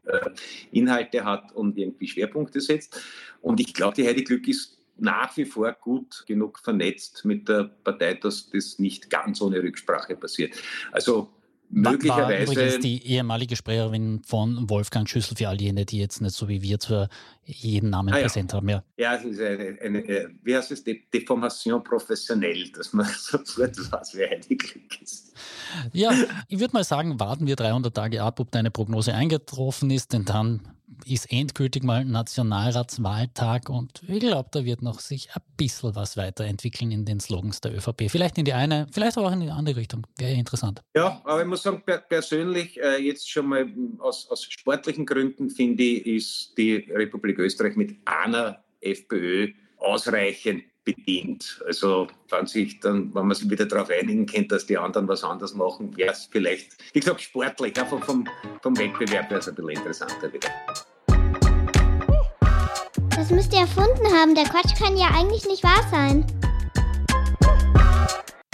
Inhalte 0.71 1.25
hat 1.25 1.51
und 1.53 1.77
irgendwie 1.77 2.07
Schwerpunkte 2.07 2.61
setzt. 2.61 3.01
Und 3.41 3.59
ich 3.59 3.73
glaube, 3.73 3.95
die 3.95 4.07
Heidi 4.07 4.23
Glück 4.23 4.47
ist 4.47 4.77
nach 4.97 5.35
wie 5.37 5.45
vor 5.45 5.71
gut 5.73 6.23
genug 6.27 6.59
vernetzt 6.59 7.25
mit 7.25 7.49
der 7.49 7.65
Partei, 7.83 8.13
dass 8.15 8.49
das 8.49 8.79
nicht 8.79 9.09
ganz 9.09 9.41
ohne 9.41 9.61
Rücksprache 9.61 10.15
passiert. 10.15 10.53
Also 10.91 11.29
möglicherweise. 11.69 12.47
War 12.47 12.53
übrigens 12.53 12.79
die 12.79 13.05
ehemalige 13.05 13.55
Sprecherin 13.55 14.21
von 14.25 14.69
Wolfgang 14.69 15.07
Schüssel 15.07 15.35
für 15.35 15.49
all 15.49 15.59
jene, 15.59 15.85
die 15.85 15.99
jetzt 15.99 16.21
nicht 16.21 16.35
so 16.35 16.47
wie 16.47 16.61
wir 16.61 16.79
zwar 16.79 17.09
jeden 17.43 17.89
Namen 17.89 18.13
ah, 18.13 18.17
ja. 18.17 18.23
präsent 18.23 18.53
haben. 18.53 18.69
Ja, 18.69 18.83
ja 18.97 19.15
es 19.15 19.25
ist 19.25 19.39
eine, 19.39 19.77
eine, 19.81 20.29
wie 20.43 20.55
heißt 20.55 20.71
es, 20.71 20.83
Deformation 20.83 21.83
professionell, 21.83 22.69
dass 22.71 22.93
man 22.93 23.05
sofort 23.17 23.77
weiß, 23.91 24.15
wer 24.15 24.29
Heidi 24.29 24.55
Glück 24.55 25.01
ist. 25.01 25.33
Ja, 25.93 26.13
ich 26.47 26.59
würde 26.59 26.73
mal 26.73 26.83
sagen, 26.83 27.19
warten 27.19 27.47
wir 27.47 27.55
300 27.55 27.93
Tage 27.93 28.21
ab, 28.23 28.39
ob 28.39 28.51
deine 28.51 28.71
Prognose 28.71 29.13
eingetroffen 29.13 29.89
ist, 29.91 30.13
denn 30.13 30.25
dann 30.25 30.74
ist 31.05 31.31
endgültig 31.31 31.83
mal 31.83 32.05
Nationalratswahltag 32.05 33.69
und 33.69 34.01
ich 34.07 34.19
glaube, 34.19 34.49
da 34.51 34.65
wird 34.65 34.81
noch 34.81 34.99
sich 34.99 35.29
ein 35.33 35.41
bisschen 35.57 35.95
was 35.95 36.17
weiterentwickeln 36.17 36.91
in 36.91 37.05
den 37.05 37.19
Slogans 37.19 37.61
der 37.61 37.75
ÖVP. 37.75 38.09
Vielleicht 38.09 38.37
in 38.37 38.45
die 38.45 38.53
eine, 38.53 38.87
vielleicht 38.91 39.17
aber 39.17 39.27
auch 39.27 39.33
in 39.33 39.41
die 39.41 39.49
andere 39.49 39.77
Richtung. 39.77 40.05
Wäre 40.17 40.33
interessant. 40.33 40.81
Ja, 40.95 41.21
aber 41.23 41.41
ich 41.41 41.47
muss 41.47 41.63
sagen, 41.63 41.83
persönlich, 42.09 42.81
äh, 42.81 42.97
jetzt 42.97 43.29
schon 43.29 43.47
mal 43.47 43.67
aus, 43.99 44.27
aus 44.29 44.43
sportlichen 44.43 45.05
Gründen 45.05 45.49
finde 45.49 45.83
ich, 45.83 46.05
ist 46.05 46.57
die 46.57 46.75
Republik 46.91 47.39
Österreich 47.39 47.75
mit 47.75 47.95
einer 48.05 48.63
FPÖ 48.81 49.51
ausreichend 49.77 50.63
bedient. 50.85 51.61
Also 51.67 52.07
wenn 52.29 52.47
sich 52.47 52.79
dann, 52.79 53.13
wenn 53.13 53.27
man 53.27 53.35
sich 53.35 53.49
wieder 53.49 53.65
darauf 53.65 53.89
einigen 53.89 54.25
könnte, 54.25 54.55
dass 54.55 54.65
die 54.65 54.77
anderen 54.77 55.07
was 55.07 55.23
anderes 55.23 55.53
machen, 55.55 55.95
wäre 55.97 56.13
es 56.13 56.29
vielleicht, 56.31 56.77
wie 56.93 56.99
gesagt, 56.99 57.21
sportlich, 57.21 57.77
einfach 57.79 58.01
vom, 58.03 58.25
vom 58.61 58.77
Wettbewerb 58.77 59.29
wäre 59.29 59.39
es 59.39 59.49
ein 59.49 59.55
bisschen 59.55 59.69
interessanter 59.71 60.31
wieder. 60.31 60.49
Das 63.09 63.31
müsst 63.31 63.53
ihr 63.53 63.61
erfunden 63.61 64.05
haben. 64.13 64.35
Der 64.35 64.43
Quatsch 64.43 64.77
kann 64.77 64.95
ja 64.95 65.07
eigentlich 65.07 65.45
nicht 65.45 65.63
wahr 65.63 65.83
sein. 65.89 66.25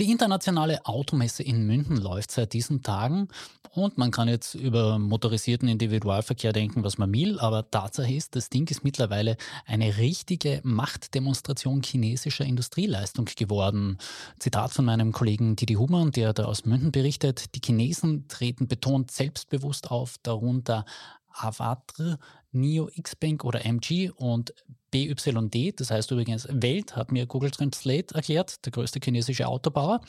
Die 0.01 0.09
internationale 0.09 0.83
Automesse 0.87 1.43
in 1.43 1.67
München 1.67 1.95
läuft 1.95 2.31
seit 2.31 2.53
diesen 2.53 2.81
Tagen. 2.81 3.27
Und 3.69 3.99
man 3.99 4.09
kann 4.09 4.27
jetzt 4.27 4.55
über 4.55 4.97
motorisierten 4.97 5.67
Individualverkehr 5.67 6.53
denken, 6.53 6.83
was 6.83 6.97
man 6.97 7.13
will, 7.13 7.39
aber 7.39 7.69
Tatsache 7.69 8.11
ist, 8.11 8.35
das 8.35 8.49
Ding 8.49 8.67
ist 8.71 8.83
mittlerweile 8.83 9.37
eine 9.67 9.97
richtige 9.97 10.59
Machtdemonstration 10.63 11.83
chinesischer 11.83 12.45
Industrieleistung 12.45 13.25
geworden. 13.37 13.99
Zitat 14.39 14.71
von 14.71 14.85
meinem 14.85 15.11
Kollegen 15.11 15.55
Didi 15.55 15.75
Humann, 15.75 16.09
der 16.09 16.33
da 16.33 16.45
aus 16.45 16.65
München 16.65 16.91
berichtet, 16.91 17.53
die 17.53 17.61
Chinesen 17.63 18.27
treten 18.27 18.67
betont 18.67 19.11
selbstbewusst 19.11 19.91
auf, 19.91 20.15
darunter 20.23 20.83
Avatr, 21.31 22.17
NIO 22.51 22.89
X-Bank 22.93 23.43
oder 23.45 23.65
MG 23.65 24.11
und 24.15 24.53
BYD, 24.91 25.79
das 25.79 25.89
heißt 25.89 26.11
übrigens 26.11 26.47
Welt, 26.51 26.95
hat 26.95 27.11
mir 27.11 27.25
Google 27.25 27.51
Translate 27.51 28.13
erklärt, 28.13 28.65
der 28.65 28.71
größte 28.71 28.99
chinesische 29.01 29.47
Autobauer. 29.47 30.01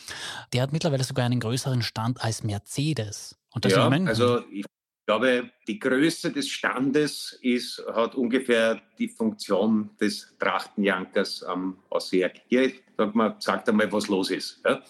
Der 0.53 0.63
hat 0.63 0.73
mittlerweile 0.73 1.05
sogar 1.05 1.25
einen 1.27 1.41
größeren 1.41 1.83
Stand 1.83 2.23
als 2.23 2.43
Mercedes. 2.43 3.39
Und 3.55 3.65
das 3.65 3.73
ja, 3.73 3.89
also 3.89 4.45
ich 4.51 4.65
glaube, 5.07 5.51
die 5.69 5.79
Größe 5.79 6.33
des 6.33 6.49
Standes 6.49 7.39
ist, 7.43 7.83
hat 7.93 8.15
ungefähr 8.15 8.81
die 8.99 9.09
Funktion 9.09 9.91
des 10.01 10.35
Trachtenjankers 10.39 11.43
am 11.43 11.79
Auswerk. 11.91 12.41
Hier 12.49 12.73
sagt 12.97 13.15
man, 13.15 13.35
sagt 13.41 13.69
einmal, 13.69 13.91
was 13.93 14.09
los 14.09 14.31
ist. 14.31 14.61
Ja? 14.65 14.83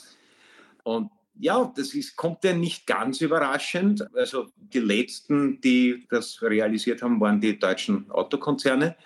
Und 0.85 1.11
ja, 1.39 1.73
das 1.75 1.95
ist, 1.95 2.17
kommt 2.17 2.45
ja 2.45 2.53
nicht 2.53 2.87
ganz 2.87 3.21
überraschend. 3.21 4.07
Also 4.15 4.47
die 4.57 4.81
letzten, 4.81 5.61
die 5.61 6.07
das 6.11 6.43
realisiert 6.43 7.03
haben, 7.03 7.21
waren 7.21 7.41
die 7.41 7.59
deutschen 7.59 8.11
Autokonzerne. 8.11 8.97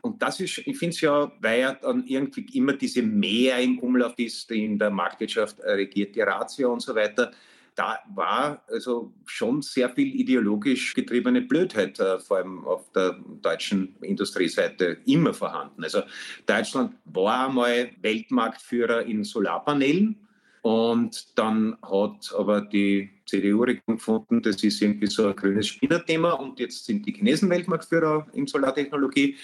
Und 0.00 0.22
das 0.22 0.40
ist, 0.40 0.58
ich 0.58 0.78
finde 0.78 0.94
es 0.94 1.00
ja, 1.00 1.32
weil 1.40 1.60
ja 1.60 1.74
dann 1.74 2.06
irgendwie 2.06 2.46
immer 2.56 2.72
diese 2.72 3.02
Mehr 3.02 3.58
im 3.58 3.78
Umlauf 3.78 4.14
ist, 4.16 4.48
die 4.50 4.64
in 4.64 4.78
der 4.78 4.90
Marktwirtschaft 4.90 5.60
regiert, 5.60 6.14
die 6.14 6.20
Ratio 6.20 6.72
und 6.72 6.80
so 6.80 6.94
weiter, 6.94 7.32
da 7.78 8.00
war 8.12 8.64
also 8.68 9.12
schon 9.24 9.62
sehr 9.62 9.88
viel 9.88 10.12
ideologisch 10.20 10.94
getriebene 10.94 11.42
Blödheit, 11.42 12.00
äh, 12.00 12.18
vor 12.18 12.38
allem 12.38 12.66
auf 12.66 12.90
der 12.90 13.16
deutschen 13.40 13.94
Industrieseite, 14.00 14.98
immer 15.06 15.32
vorhanden. 15.32 15.84
Also 15.84 16.02
Deutschland 16.46 16.96
war 17.04 17.46
einmal 17.46 17.90
Weltmarktführer 18.02 19.02
in 19.02 19.22
Solarpanelen. 19.22 20.27
Und 20.62 21.38
dann 21.38 21.76
hat 21.82 22.34
aber 22.36 22.62
die 22.62 23.10
CDU-Regierung 23.26 23.96
gefunden, 23.96 24.42
das 24.42 24.62
ist 24.62 24.80
irgendwie 24.82 25.06
so 25.06 25.28
ein 25.28 25.36
grünes 25.36 25.68
Spinnerthema 25.68 26.32
und 26.32 26.58
jetzt 26.58 26.84
sind 26.84 27.06
die 27.06 27.12
Chinesen 27.12 27.50
Weltmarktführer 27.50 28.26
in 28.32 28.46
Solartechnologie. 28.46 29.36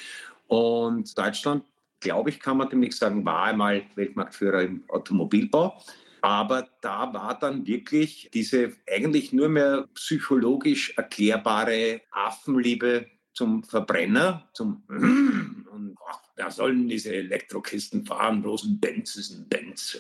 Und 0.48 1.16
Deutschland, 1.16 1.64
glaube 2.00 2.30
ich, 2.30 2.40
kann 2.40 2.56
man 2.56 2.68
demnächst 2.68 3.00
sagen, 3.00 3.24
war 3.24 3.44
einmal 3.44 3.82
Weltmarktführer 3.94 4.62
im 4.62 4.84
Automobilbau. 4.88 5.80
Aber 6.20 6.66
da 6.80 7.12
war 7.12 7.38
dann 7.38 7.66
wirklich 7.66 8.30
diese 8.32 8.72
eigentlich 8.90 9.34
nur 9.34 9.50
mehr 9.50 9.88
psychologisch 9.94 10.96
erklärbare 10.96 12.00
Affenliebe 12.10 13.06
zum 13.34 13.62
Verbrenner, 13.62 14.48
zum 14.54 14.82
und 14.88 15.96
ach, 16.08 16.20
da 16.36 16.50
sollen 16.50 16.88
diese 16.88 17.14
Elektrokisten 17.14 18.06
fahren, 18.06 18.40
bloßen 18.40 18.80
Benz 18.80 19.16
ist 19.16 19.32
ein 19.32 19.48
Benz. 19.48 19.98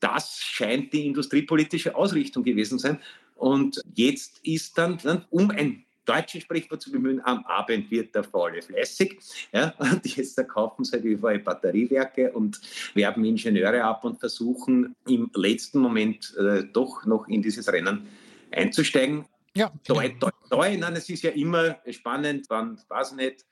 Das 0.00 0.40
scheint 0.40 0.92
die 0.92 1.06
industriepolitische 1.06 1.94
Ausrichtung 1.94 2.42
gewesen 2.42 2.78
sein. 2.78 2.98
Und 3.36 3.80
jetzt 3.94 4.40
ist 4.44 4.76
dann, 4.76 4.98
dann 4.98 5.24
um 5.30 5.50
ein 5.50 5.84
deutsches 6.04 6.42
Sprichwort 6.42 6.82
zu 6.82 6.90
bemühen, 6.90 7.20
am 7.24 7.44
Abend 7.44 7.90
wird 7.90 8.14
der 8.14 8.24
Faule 8.24 8.60
fleißig. 8.62 9.18
Ja, 9.52 9.74
und 9.78 10.04
jetzt 10.16 10.36
kaufen 10.48 10.84
sie 10.84 10.92
halt 10.92 11.04
überall 11.04 11.38
Batteriewerke 11.38 12.32
und 12.32 12.60
werben 12.94 13.24
Ingenieure 13.24 13.84
ab 13.84 14.04
und 14.04 14.18
versuchen 14.18 14.96
im 15.06 15.30
letzten 15.34 15.78
Moment 15.78 16.34
äh, 16.36 16.64
doch 16.72 17.04
noch 17.04 17.28
in 17.28 17.42
dieses 17.42 17.72
Rennen 17.72 18.08
einzusteigen. 18.50 19.24
Ja. 19.54 19.72
Da, 19.86 19.94
da, 19.94 20.30
da, 20.48 20.56
nein, 20.56 20.96
es 20.96 21.08
ist 21.08 21.22
ja 21.22 21.30
immer 21.30 21.76
spannend, 21.90 22.46
wann, 22.48 22.80
weiß 22.88 23.12
nicht, 23.12 23.44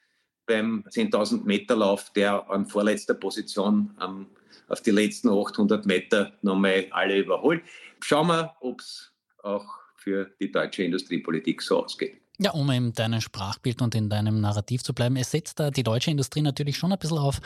beim 0.46 0.84
10.000 0.88 1.44
Meter 1.44 1.76
Lauf, 1.76 2.10
der 2.12 2.50
an 2.50 2.66
vorletzter 2.66 3.14
Position 3.14 3.90
am 3.98 4.26
auf 4.68 4.80
die 4.82 4.90
letzten 4.90 5.28
800 5.28 5.86
Meter 5.86 6.32
nochmal 6.42 6.86
alle 6.90 7.18
überholt. 7.18 7.62
Schauen 8.00 8.28
wir, 8.28 8.54
ob 8.60 8.80
es 8.80 9.12
auch 9.42 9.66
für 9.96 10.30
die 10.40 10.52
deutsche 10.52 10.84
Industriepolitik 10.84 11.62
so 11.62 11.84
ausgeht. 11.84 12.20
Ja, 12.38 12.52
um 12.52 12.70
in 12.70 12.92
deinem 12.92 13.20
Sprachbild 13.20 13.82
und 13.82 13.94
in 13.96 14.08
deinem 14.08 14.40
Narrativ 14.40 14.82
zu 14.84 14.94
bleiben, 14.94 15.16
es 15.16 15.32
setzt 15.32 15.58
da 15.58 15.70
die 15.70 15.82
deutsche 15.82 16.10
Industrie 16.10 16.42
natürlich 16.42 16.76
schon 16.76 16.92
ein 16.92 16.98
bisschen 16.98 17.18
auf 17.18 17.40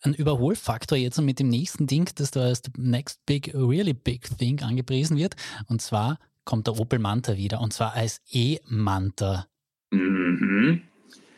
einen 0.00 0.14
Überholfaktor 0.14 0.96
jetzt 0.96 1.20
mit 1.20 1.38
dem 1.38 1.48
nächsten 1.48 1.86
Ding, 1.86 2.10
das 2.14 2.30
da 2.30 2.42
als 2.42 2.62
Next 2.76 3.24
Big, 3.26 3.54
Really 3.54 3.92
Big 3.92 4.26
Thing 4.38 4.62
angepriesen 4.62 5.16
wird. 5.16 5.34
Und 5.68 5.82
zwar 5.82 6.18
kommt 6.44 6.66
der 6.66 6.78
Opel 6.78 6.98
Manta 6.98 7.36
wieder 7.36 7.60
und 7.60 7.72
zwar 7.72 7.94
als 7.94 8.20
E-Manta. 8.30 9.46
Mhm. 9.90 10.82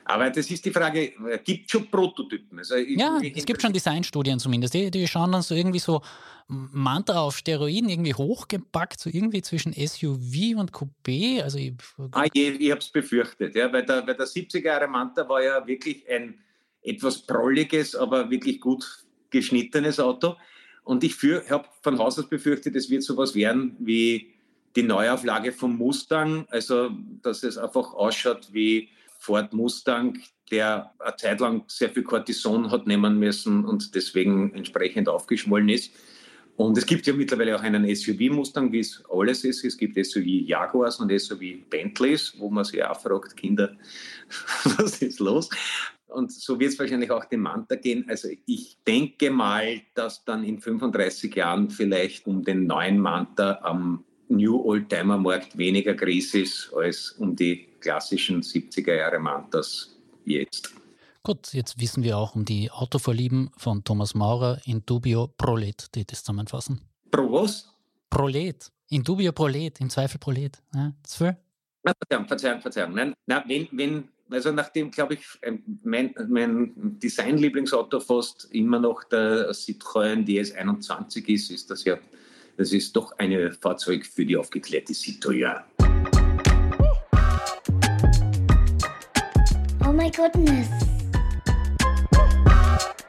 Aber 0.08 0.30
das 0.30 0.48
ist 0.50 0.64
die 0.64 0.70
Frage, 0.70 1.12
gibt 1.44 1.66
es 1.66 1.72
schon 1.72 1.90
Prototypen? 1.90 2.58
Also 2.58 2.76
ja, 2.76 3.20
es 3.34 3.44
gibt 3.44 3.60
schon 3.60 3.72
Designstudien 3.72 4.38
zumindest. 4.38 4.74
Die, 4.74 4.90
die 4.90 5.06
schauen 5.08 5.32
dann 5.32 5.42
so 5.42 5.54
irgendwie 5.54 5.80
so 5.80 6.00
Manta 6.46 7.20
auf 7.20 7.36
Steroiden 7.36 7.88
irgendwie 7.88 8.14
hochgepackt, 8.14 9.00
so 9.00 9.10
irgendwie 9.12 9.42
zwischen 9.42 9.72
SUV 9.72 10.56
und 10.56 10.70
Coupé. 10.70 11.42
Also 11.42 11.58
ich, 11.58 11.74
ah, 12.12 12.24
ich, 12.32 12.60
ich 12.60 12.70
habe 12.70 12.80
es 12.80 12.88
befürchtet, 12.90 13.56
ja, 13.56 13.72
weil 13.72 13.84
der, 13.84 14.06
weil 14.06 14.14
der 14.14 14.26
70er 14.26 14.62
Jahre 14.62 14.86
Manta 14.86 15.28
war 15.28 15.42
ja 15.42 15.66
wirklich 15.66 16.08
ein 16.08 16.38
etwas 16.82 17.26
prolliges, 17.26 17.96
aber 17.96 18.30
wirklich 18.30 18.60
gut 18.60 18.86
geschnittenes 19.30 19.98
Auto. 19.98 20.36
Und 20.84 21.02
ich 21.02 21.20
habe 21.50 21.66
von 21.82 21.98
Haus 21.98 22.16
aus 22.16 22.28
befürchtet, 22.28 22.76
es 22.76 22.88
wird 22.88 23.02
sowas 23.02 23.34
werden 23.34 23.74
wie 23.80 24.34
die 24.76 24.84
Neuauflage 24.84 25.50
vom 25.50 25.76
Mustang, 25.76 26.46
also 26.50 26.90
dass 27.22 27.42
es 27.42 27.58
einfach 27.58 27.92
ausschaut 27.92 28.48
wie 28.52 28.90
Ford 29.26 29.52
Mustang, 29.52 30.18
der 30.52 30.92
eine 31.00 31.16
Zeit 31.16 31.40
lang 31.40 31.64
sehr 31.66 31.90
viel 31.90 32.04
Cortison 32.04 32.70
hat 32.70 32.86
nehmen 32.86 33.18
müssen 33.18 33.64
und 33.64 33.94
deswegen 33.96 34.54
entsprechend 34.54 35.08
aufgeschwollen 35.08 35.68
ist. 35.68 35.92
Und 36.54 36.78
es 36.78 36.86
gibt 36.86 37.06
ja 37.06 37.12
mittlerweile 37.12 37.56
auch 37.56 37.62
einen 37.62 37.92
SUV-Mustang, 37.94 38.70
wie 38.72 38.78
es 38.78 39.02
alles 39.12 39.44
ist. 39.44 39.64
Es 39.64 39.76
gibt 39.76 39.96
SUV-Jaguars 39.96 41.00
und 41.00 41.10
SUV-Bentleys, 41.10 42.34
wo 42.38 42.48
man 42.48 42.64
sich 42.64 42.82
auch 42.82 42.98
fragt, 42.98 43.36
Kinder, 43.36 43.76
was 44.78 45.02
ist 45.02 45.18
los? 45.18 45.50
Und 46.06 46.32
so 46.32 46.58
wird 46.58 46.72
es 46.72 46.78
wahrscheinlich 46.78 47.10
auch 47.10 47.24
dem 47.24 47.40
Manta 47.40 47.74
gehen. 47.74 48.06
Also 48.08 48.28
ich 48.46 48.78
denke 48.86 49.30
mal, 49.30 49.82
dass 49.94 50.24
dann 50.24 50.44
in 50.44 50.60
35 50.60 51.34
Jahren 51.34 51.68
vielleicht 51.68 52.26
um 52.26 52.44
den 52.44 52.66
neuen 52.66 52.98
Manta 52.98 53.58
am 53.62 54.04
New 54.28 54.60
Oldtimer 54.62 55.18
Markt 55.18 55.58
weniger 55.58 55.94
Krise 55.94 56.40
ist 56.40 56.72
als 56.74 57.10
um 57.18 57.36
die 57.36 57.66
klassischen 57.86 58.42
70er 58.42 58.94
Jahre 58.94 59.20
Mantas 59.20 59.96
jetzt. 60.24 60.74
Gut, 61.22 61.52
jetzt 61.52 61.80
wissen 61.80 62.02
wir 62.02 62.18
auch 62.18 62.34
um 62.34 62.44
die 62.44 62.68
Autovorlieben 62.70 63.50
von 63.56 63.84
Thomas 63.84 64.14
Maurer 64.14 64.58
in 64.64 64.84
Dubio 64.84 65.28
Prolet, 65.28 65.94
die 65.94 66.04
das 66.04 66.24
zusammenfassen. 66.24 66.80
Pro 67.12 67.30
was? 67.32 67.72
Prolet. 68.10 68.72
In 68.88 69.04
Dubio 69.04 69.30
Prolet, 69.30 69.80
im 69.80 69.88
Zweifel 69.88 70.18
Prolet. 70.18 70.60
Ja, 70.74 70.92
das 71.02 71.14
für? 71.14 71.36
Verzeihung, 71.84 72.26
Verzeihung, 72.26 72.60
Verzeihung. 72.60 72.94
Nein, 72.94 73.14
nein, 73.26 73.44
wenn, 73.46 73.68
wenn, 73.70 74.08
also 74.30 74.50
nachdem, 74.50 74.90
glaube 74.90 75.14
ich, 75.14 75.20
ähm, 75.42 75.62
mein, 75.84 76.12
mein 76.28 76.98
Design-Lieblingsauto 76.98 78.00
fast 78.00 78.48
immer 78.52 78.80
noch 78.80 79.04
der 79.04 79.52
Citroën 79.52 80.26
DS21 80.26 81.28
ist, 81.28 81.50
ist 81.52 81.70
das 81.70 81.84
ja 81.84 81.96
das 82.56 82.72
ist 82.72 82.96
doch 82.96 83.12
ein 83.18 83.52
Fahrzeug 83.52 84.06
für 84.06 84.24
die 84.24 84.36
aufgeklärte 84.36 84.94
Citroën. 84.94 85.60
My 90.06 90.12
goodness. 90.12 90.68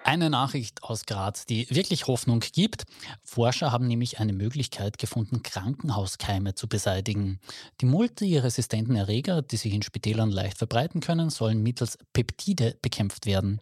Eine 0.04 0.30
Nachricht 0.30 0.84
aus 0.84 1.06
Graz, 1.06 1.46
die 1.46 1.68
wirklich 1.70 2.08
Hoffnung 2.08 2.40
gibt. 2.40 2.86
Forscher 3.24 3.72
haben 3.72 3.88
nämlich 3.88 4.20
eine 4.20 4.34
Möglichkeit 4.34 4.98
gefunden, 4.98 5.44
Krankenhauskeime 5.44 6.56
zu 6.56 6.68
beseitigen. 6.68 7.40
Die 7.82 7.86
multiresistenten 7.86 8.96
Erreger, 8.96 9.42
die 9.42 9.58
sich 9.58 9.74
in 9.74 9.84
Spitälern 9.84 10.32
leicht 10.32 10.58
verbreiten 10.58 11.02
können, 11.02 11.30
sollen 11.30 11.62
mittels 11.62 12.00
Peptide 12.14 12.78
bekämpft 12.82 13.26
werden. 13.26 13.62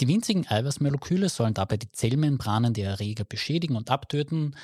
Die 0.00 0.08
winzigen 0.08 0.46
Eiweißmoleküle 0.46 1.28
sollen 1.28 1.54
dabei 1.54 1.76
die 1.76 1.92
Zellmembranen 1.92 2.74
der 2.74 2.90
Erreger 2.90 3.24
beschädigen 3.24 3.76
und 3.76 3.90
abtöten. 3.90 4.56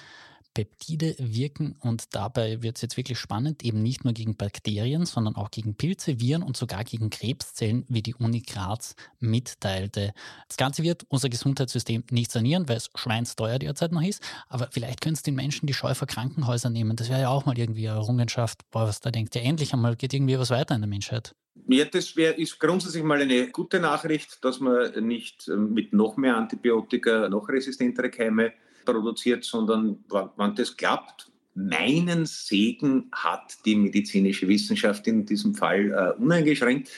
Peptide 0.54 1.14
wirken 1.18 1.76
und 1.80 2.14
dabei 2.14 2.62
wird 2.62 2.76
es 2.76 2.82
jetzt 2.82 2.96
wirklich 2.96 3.18
spannend, 3.18 3.64
eben 3.64 3.82
nicht 3.82 4.04
nur 4.04 4.12
gegen 4.12 4.36
Bakterien, 4.36 5.06
sondern 5.06 5.36
auch 5.36 5.50
gegen 5.50 5.74
Pilze, 5.74 6.20
Viren 6.20 6.42
und 6.42 6.56
sogar 6.56 6.84
gegen 6.84 7.10
Krebszellen, 7.10 7.84
wie 7.88 8.02
die 8.02 8.14
Uni 8.14 8.40
Graz 8.40 8.96
mitteilte. 9.20 10.12
Das 10.48 10.56
Ganze 10.56 10.82
wird 10.82 11.04
unser 11.08 11.28
Gesundheitssystem 11.28 12.04
nicht 12.10 12.32
sanieren, 12.32 12.68
weil 12.68 12.78
es 12.78 12.90
schweinsteuer 12.94 13.58
derzeit 13.58 13.92
noch 13.92 14.02
ist, 14.02 14.22
aber 14.48 14.68
vielleicht 14.70 15.00
können 15.00 15.14
es 15.14 15.22
den 15.22 15.34
Menschen 15.34 15.66
die 15.66 15.74
Scheu 15.74 15.94
vor 15.94 16.08
Krankenhäusern 16.08 16.72
nehmen. 16.72 16.96
Das 16.96 17.08
wäre 17.08 17.20
ja 17.20 17.28
auch 17.28 17.46
mal 17.46 17.58
irgendwie 17.58 17.88
eine 17.88 17.98
Errungenschaft, 17.98 18.68
boah, 18.70 18.88
was 18.88 19.00
da 19.00 19.10
denkt. 19.10 19.34
Ja, 19.34 19.42
endlich 19.42 19.72
einmal 19.72 19.96
geht 19.96 20.12
irgendwie 20.12 20.38
was 20.38 20.50
weiter 20.50 20.74
in 20.74 20.80
der 20.80 20.88
Menschheit. 20.88 21.34
Ja, 21.66 21.84
das 21.84 22.16
wär, 22.16 22.38
ist 22.38 22.58
grundsätzlich 22.58 23.04
mal 23.04 23.20
eine 23.20 23.48
gute 23.48 23.80
Nachricht, 23.80 24.44
dass 24.44 24.60
man 24.60 24.92
nicht 25.06 25.48
ähm, 25.48 25.72
mit 25.72 25.92
noch 25.92 26.16
mehr 26.16 26.36
Antibiotika 26.36 27.28
noch 27.28 27.48
resistentere 27.48 28.10
Keime 28.10 28.52
produziert, 28.84 29.44
sondern 29.44 30.04
wann 30.08 30.54
das 30.54 30.76
klappt, 30.76 31.30
meinen 31.54 32.26
Segen 32.26 33.10
hat 33.12 33.56
die 33.64 33.76
medizinische 33.76 34.48
Wissenschaft 34.48 35.06
in 35.06 35.26
diesem 35.26 35.54
Fall 35.54 35.90
äh, 35.90 36.20
uneingeschränkt. 36.20 36.90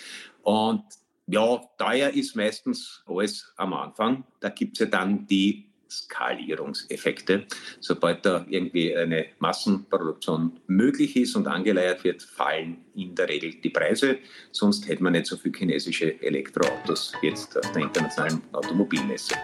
Und 0.43 0.85
ja, 1.27 1.61
daher 1.79 2.15
ist 2.15 2.37
meistens 2.37 3.03
alles 3.07 3.53
am 3.57 3.73
Anfang. 3.73 4.25
Da 4.41 4.51
gibt 4.51 4.77
es 4.77 4.81
ja 4.81 4.87
dann 4.87 5.27
die 5.27 5.73
Skalierungseffekte. 5.93 7.47
Sobald 7.81 8.25
da 8.25 8.47
irgendwie 8.49 8.97
eine 8.97 9.27
Massenproduktion 9.39 10.59
möglich 10.67 11.17
ist 11.17 11.37
und 11.37 11.47
angeleiert 11.47 12.03
wird, 12.05 12.23
fallen 12.23 12.79
in 12.95 13.15
der 13.15 13.29
Regel 13.29 13.55
die 13.63 13.71
Preise. 13.71 14.19
Sonst 14.51 14.89
hätte 14.89 15.03
man 15.03 15.13
nicht 15.13 15.27
so 15.27 15.37
viele 15.37 15.57
chinesische 15.57 16.21
Elektroautos 16.23 17.13
jetzt 17.23 17.57
auf 17.59 17.71
der 17.73 17.83
internationalen 17.83 18.43
Automobilmesse. 18.53 19.35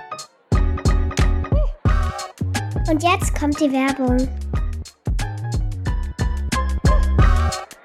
Und 2.88 3.02
jetzt 3.02 3.38
kommt 3.38 3.60
die 3.60 3.70
Werbung. 3.70 4.16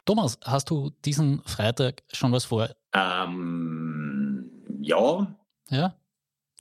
Thomas, 0.05 0.37
hast 0.45 0.69
du 0.69 0.91
diesen 1.03 1.41
Freitag 1.43 2.03
schon 2.13 2.31
was 2.31 2.45
vor? 2.45 2.69
Ähm, 2.93 4.49
ja. 4.79 5.27
Ja? 5.69 5.95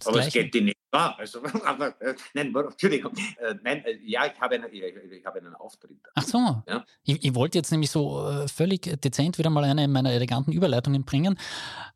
Aber 0.07 0.15
Gleiche. 0.15 0.29
es 0.29 0.35
geht 0.45 0.55
die 0.55 0.61
nicht 0.61 0.79
wahr. 0.91 1.17
Also, 1.19 1.41
aber, 1.65 2.01
äh, 2.01 2.15
nein, 2.35 2.55
Entschuldigung. 2.55 3.13
Äh, 3.39 3.55
nein, 3.63 3.85
äh, 3.85 3.99
ja, 4.05 4.27
ich 4.27 4.41
habe, 4.41 4.57
eine, 4.57 4.69
ich, 4.69 4.83
ich 4.83 5.25
habe 5.25 5.39
einen 5.39 5.55
Auftritt. 5.55 5.97
Ach 6.15 6.23
so. 6.23 6.63
Ja? 6.69 6.85
Ich, 7.05 7.25
ich, 7.25 7.35
wollte 7.35 7.59
jetzt 7.59 7.71
nämlich 7.71 7.91
so 7.91 8.27
äh, 8.29 8.49
völlig 8.49 8.83
dezent 9.01 9.39
wieder 9.39 9.51
mal 9.51 9.65
eine 9.65 9.89
meiner 9.89 10.13
eleganten 10.13 10.53
Überleitungen 10.53 11.05
bringen. 11.05 11.39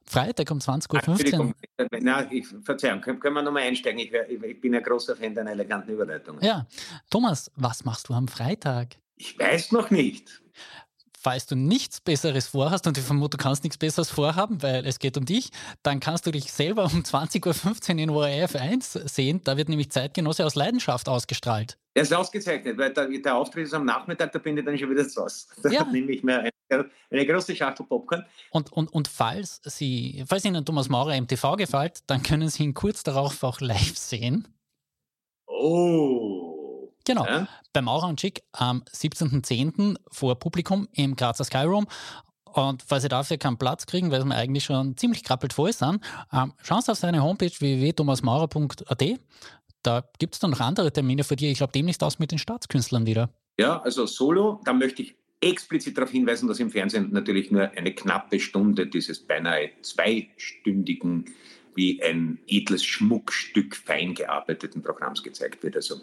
Freitag 0.05 0.51
um 0.51 0.59
20.15 0.59 1.39
Uhr. 1.39 1.55
Äh, 1.79 1.87
na, 2.01 2.31
ich, 2.31 2.47
Verzeihung, 2.63 3.01
können, 3.01 3.21
können 3.21 3.35
wir 3.35 3.43
nochmal 3.43 3.65
einsteigen? 3.65 3.99
Ich, 3.99 4.13
ich, 4.13 4.61
bin 4.61 4.75
ein 4.75 4.83
großer 4.83 5.17
Fan 5.17 5.35
deiner 5.35 5.51
eleganten 5.51 5.91
Überleitung. 5.93 6.39
Ja. 6.41 6.67
Thomas, 7.11 7.51
was 7.57 7.85
machst 7.85 8.09
du 8.09 8.15
am 8.15 8.29
Freitag? 8.29 8.97
Ich 9.17 9.39
weiß 9.39 9.73
noch 9.73 9.91
nicht 9.91 10.43
falls 11.27 11.45
du 11.47 11.57
nichts 11.57 12.01
Besseres 12.01 12.47
vorhast 12.47 12.87
und 12.87 12.97
ich 12.97 13.03
vermute, 13.03 13.37
du 13.37 13.43
kannst 13.43 13.65
nichts 13.65 13.77
Besseres 13.77 14.11
vorhaben, 14.11 14.63
weil 14.63 14.87
es 14.87 15.01
geht 15.01 15.17
um 15.17 15.25
dich, 15.25 15.51
dann 15.83 15.99
kannst 15.99 16.25
du 16.25 16.31
dich 16.31 16.53
selber 16.53 16.85
um 16.85 17.03
20.15 17.03 17.95
Uhr 17.95 17.99
in 17.99 18.11
ORF 18.11 18.55
1 18.55 18.93
sehen. 18.93 19.41
Da 19.43 19.57
wird 19.57 19.69
nämlich 19.69 19.91
Zeitgenosse 19.91 20.47
aus 20.47 20.55
Leidenschaft 20.55 21.09
ausgestrahlt. 21.09 21.79
Er 21.95 22.03
ist 22.03 22.15
ausgezeichnet, 22.15 22.79
weil 22.79 22.93
der, 22.93 23.09
der, 23.09 23.35
Auftritt 23.35 23.65
ist 23.65 23.75
am 23.75 23.85
Nachmittag, 23.85 24.31
da 24.31 24.39
bin 24.39 24.57
ich 24.57 24.65
dann 24.65 24.79
schon 24.79 24.89
wieder 24.89 25.09
zu 25.09 25.21
Hause. 25.21 25.47
Da 25.65 25.69
ja. 25.69 25.85
nehme 25.87 26.13
ich 26.13 26.23
mir 26.23 26.49
eine, 26.69 26.91
eine, 27.11 27.27
große 27.27 27.57
Schachtel 27.57 27.85
Popcorn. 27.87 28.25
Und, 28.53 28.73
und, 28.73 28.93
und 28.93 29.09
falls, 29.09 29.61
Sie, 29.65 30.23
falls 30.29 30.45
Ihnen 30.45 30.65
Thomas 30.65 30.89
Maurer 30.89 31.17
im 31.17 31.27
TV 31.27 31.57
gefällt, 31.57 32.05
dann 32.07 32.23
können 32.23 32.49
Sie 32.51 32.63
ihn 32.63 32.73
kurz 32.73 33.03
darauf 33.03 33.43
auch 33.43 33.61
live 33.61 33.97
sehen. 33.97 34.47
Oh. 35.49 36.46
Genau. 37.07 37.25
Ja? 37.25 37.49
Bei 37.73 37.81
Maurer 37.81 38.09
und 38.09 38.21
Schick 38.21 38.43
am 38.53 38.83
17.10. 38.93 39.97
vor 40.09 40.39
Publikum 40.39 40.89
im 40.93 41.17
Grazer 41.17 41.45
Skyroom. 41.45 41.87
Und 42.53 42.83
falls 42.83 43.03
Sie 43.03 43.09
dafür 43.09 43.37
keinen 43.37 43.59
Platz 43.59 43.87
kriegen, 43.87 44.11
weil 44.11 44.25
wir 44.25 44.35
eigentlich 44.35 44.65
schon 44.65 44.97
ziemlich 44.97 45.23
krappelt 45.25 45.53
voll 45.53 45.73
sind, 45.73 46.01
ähm, 46.33 46.53
schauen 46.63 46.83
Sie 46.83 46.91
auf 46.91 46.99
seine 46.99 47.23
Homepage 47.23 47.51
www.thomasmaurer.at. 47.51 49.05
Da 49.83 50.03
gibt 50.19 50.35
es 50.35 50.41
dann 50.41 50.51
noch 50.51 50.61
andere 50.61 50.93
Termine 50.93 51.23
für 51.23 51.37
die. 51.37 51.51
Ich 51.51 51.59
glaube, 51.59 51.73
demnächst 51.73 52.03
aus 52.03 52.19
mit 52.19 52.33
den 52.33 52.39
Staatskünstlern 52.39 53.07
wieder. 53.07 53.31
Ja, 53.59 53.81
also 53.81 54.07
Solo, 54.07 54.61
da 54.65 54.73
möchte 54.73 55.03
ich 55.03 55.17
explizit 55.41 55.97
darauf 55.97 56.11
hinweisen, 56.11 56.49
dass 56.49 56.59
im 56.59 56.71
Fernsehen 56.71 57.13
natürlich 57.13 57.51
nur 57.51 57.71
eine 57.71 57.95
knappe 57.95 58.41
Stunde 58.41 58.87
dieses 58.87 59.21
beinahe 59.21 59.71
zweistündigen 59.83 61.27
wie 61.77 62.03
ein 62.03 62.39
edles 62.47 62.85
Schmuckstück 62.85 63.77
fein 63.77 64.15
gearbeiteten 64.15 64.83
Programms 64.83 65.23
gezeigt 65.23 65.63
wird. 65.63 65.77
Also 65.77 65.97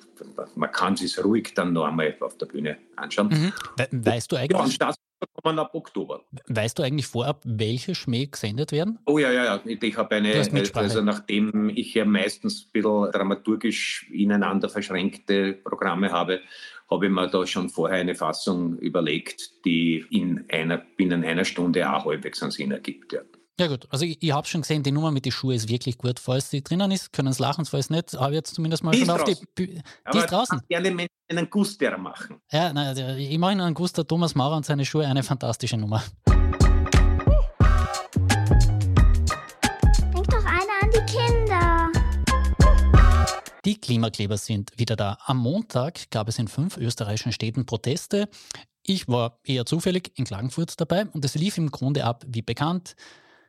man 0.55 0.71
kann 0.71 0.93
es 0.93 1.23
ruhig 1.23 1.53
dann 1.55 1.73
noch 1.73 1.85
einmal 1.85 2.15
auf 2.21 2.37
der 2.37 2.45
Bühne 2.45 2.77
anschauen. 2.95 3.29
Mhm. 3.29 4.05
Weißt 4.05 4.31
du 4.31 4.35
eigentlich? 4.35 4.77
Ja, 4.79 4.93
kommen 5.41 5.59
ab 5.59 5.73
Oktober. 5.73 6.25
Weißt 6.47 6.77
du 6.77 6.83
eigentlich 6.83 7.07
vorab, 7.07 7.41
welche 7.45 7.95
Schmäh 7.95 8.27
gesendet 8.27 8.71
werden? 8.71 8.99
Oh 9.05 9.17
ja, 9.17 9.31
ja, 9.31 9.45
ja. 9.45 9.61
Ich 9.65 9.97
habe 9.97 10.15
eine, 10.15 10.33
also 10.73 11.01
nachdem 11.01 11.69
ich 11.69 11.93
ja 11.93 12.05
meistens 12.05 12.65
ein 12.65 12.71
bisschen 12.73 13.11
dramaturgisch 13.11 14.09
ineinander 14.11 14.69
verschränkte 14.69 15.53
Programme 15.53 16.11
habe, 16.11 16.41
habe 16.89 17.05
ich 17.05 17.11
mir 17.11 17.27
da 17.29 17.47
schon 17.47 17.69
vorher 17.69 17.99
eine 17.99 18.15
Fassung 18.15 18.77
überlegt, 18.77 19.65
die 19.65 20.05
in 20.09 20.45
einer, 20.51 20.77
binnen 20.77 21.23
einer 21.23 21.45
Stunde 21.45 21.91
auch 21.91 22.05
halbwegs 22.05 22.41
einen 22.43 22.51
Sinn 22.51 22.71
ergibt. 22.71 23.13
Ja. 23.13 23.21
Ja 23.59 23.67
gut, 23.67 23.85
also 23.91 24.03
ich, 24.03 24.17
ich 24.19 24.31
habe 24.31 24.47
schon 24.47 24.61
gesehen, 24.61 24.81
die 24.81 24.91
Nummer 24.91 25.11
mit 25.11 25.25
den 25.25 25.31
Schuhen 25.31 25.55
ist 25.55 25.69
wirklich 25.69 25.99
gut. 25.99 26.19
Falls 26.19 26.49
sie 26.49 26.63
drinnen 26.63 26.89
ist, 26.89 27.13
können 27.13 27.27
es 27.27 27.37
lachen, 27.37 27.65
falls 27.65 27.91
nicht, 27.91 28.13
habe 28.15 28.31
ich 28.31 28.37
jetzt 28.37 28.55
zumindest 28.55 28.83
mal 28.83 28.93
die 28.93 29.01
schon 29.01 29.11
auf 29.11 29.23
die... 29.25 29.35
die 29.59 29.79
Aber 30.05 30.17
ist 30.17 30.31
draußen. 30.31 30.59
gerne 30.67 30.89
Menschen 30.89 31.09
einen 31.29 31.47
Guster 31.51 31.95
machen. 31.99 32.37
Ja, 32.51 32.73
nein, 32.73 32.87
also 32.87 33.03
ich 33.09 33.37
mache 33.37 33.51
einen 33.51 33.75
Guster, 33.75 34.07
Thomas 34.07 34.33
Maurer 34.33 34.57
und 34.57 34.65
seine 34.65 34.83
Schuhe, 34.83 35.05
eine 35.05 35.21
fantastische 35.21 35.77
Nummer. 35.77 36.03
Denk 36.25 36.57
doch 40.31 40.45
einer 40.45 40.81
an 40.81 40.89
die 40.91 41.05
Kinder. 41.05 41.91
Die 43.65 43.79
Klimakleber 43.79 44.37
sind 44.37 44.71
wieder 44.77 44.95
da. 44.95 45.19
Am 45.25 45.37
Montag 45.37 46.09
gab 46.09 46.27
es 46.27 46.39
in 46.39 46.47
fünf 46.47 46.77
österreichischen 46.77 47.31
Städten 47.31 47.67
Proteste. 47.67 48.29
Ich 48.81 49.07
war 49.07 49.37
eher 49.43 49.67
zufällig 49.67 50.11
in 50.15 50.25
Klagenfurt 50.25 50.81
dabei 50.81 51.05
und 51.05 51.23
es 51.23 51.35
lief 51.35 51.59
im 51.59 51.69
Grunde 51.69 52.03
ab 52.03 52.25
wie 52.27 52.41
bekannt. 52.41 52.95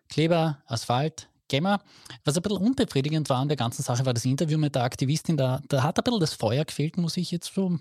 Kleber, 0.08 0.58
Asphalt, 0.66 1.28
Gemma. 1.48 1.80
Was 2.24 2.36
ein 2.36 2.42
bisschen 2.42 2.58
unbefriedigend 2.58 3.28
war 3.28 3.38
an 3.38 3.48
der 3.48 3.56
ganzen 3.56 3.82
Sache, 3.82 4.06
war 4.06 4.14
das 4.14 4.24
Interview 4.24 4.58
mit 4.58 4.74
der 4.74 4.82
Aktivistin. 4.82 5.36
Da, 5.36 5.60
da 5.68 5.82
hat 5.82 5.98
ein 5.98 6.04
bisschen 6.04 6.20
das 6.20 6.34
Feuer 6.34 6.64
gefehlt, 6.64 6.96
muss 6.96 7.16
ich 7.16 7.30
jetzt 7.30 7.52
so 7.52 7.78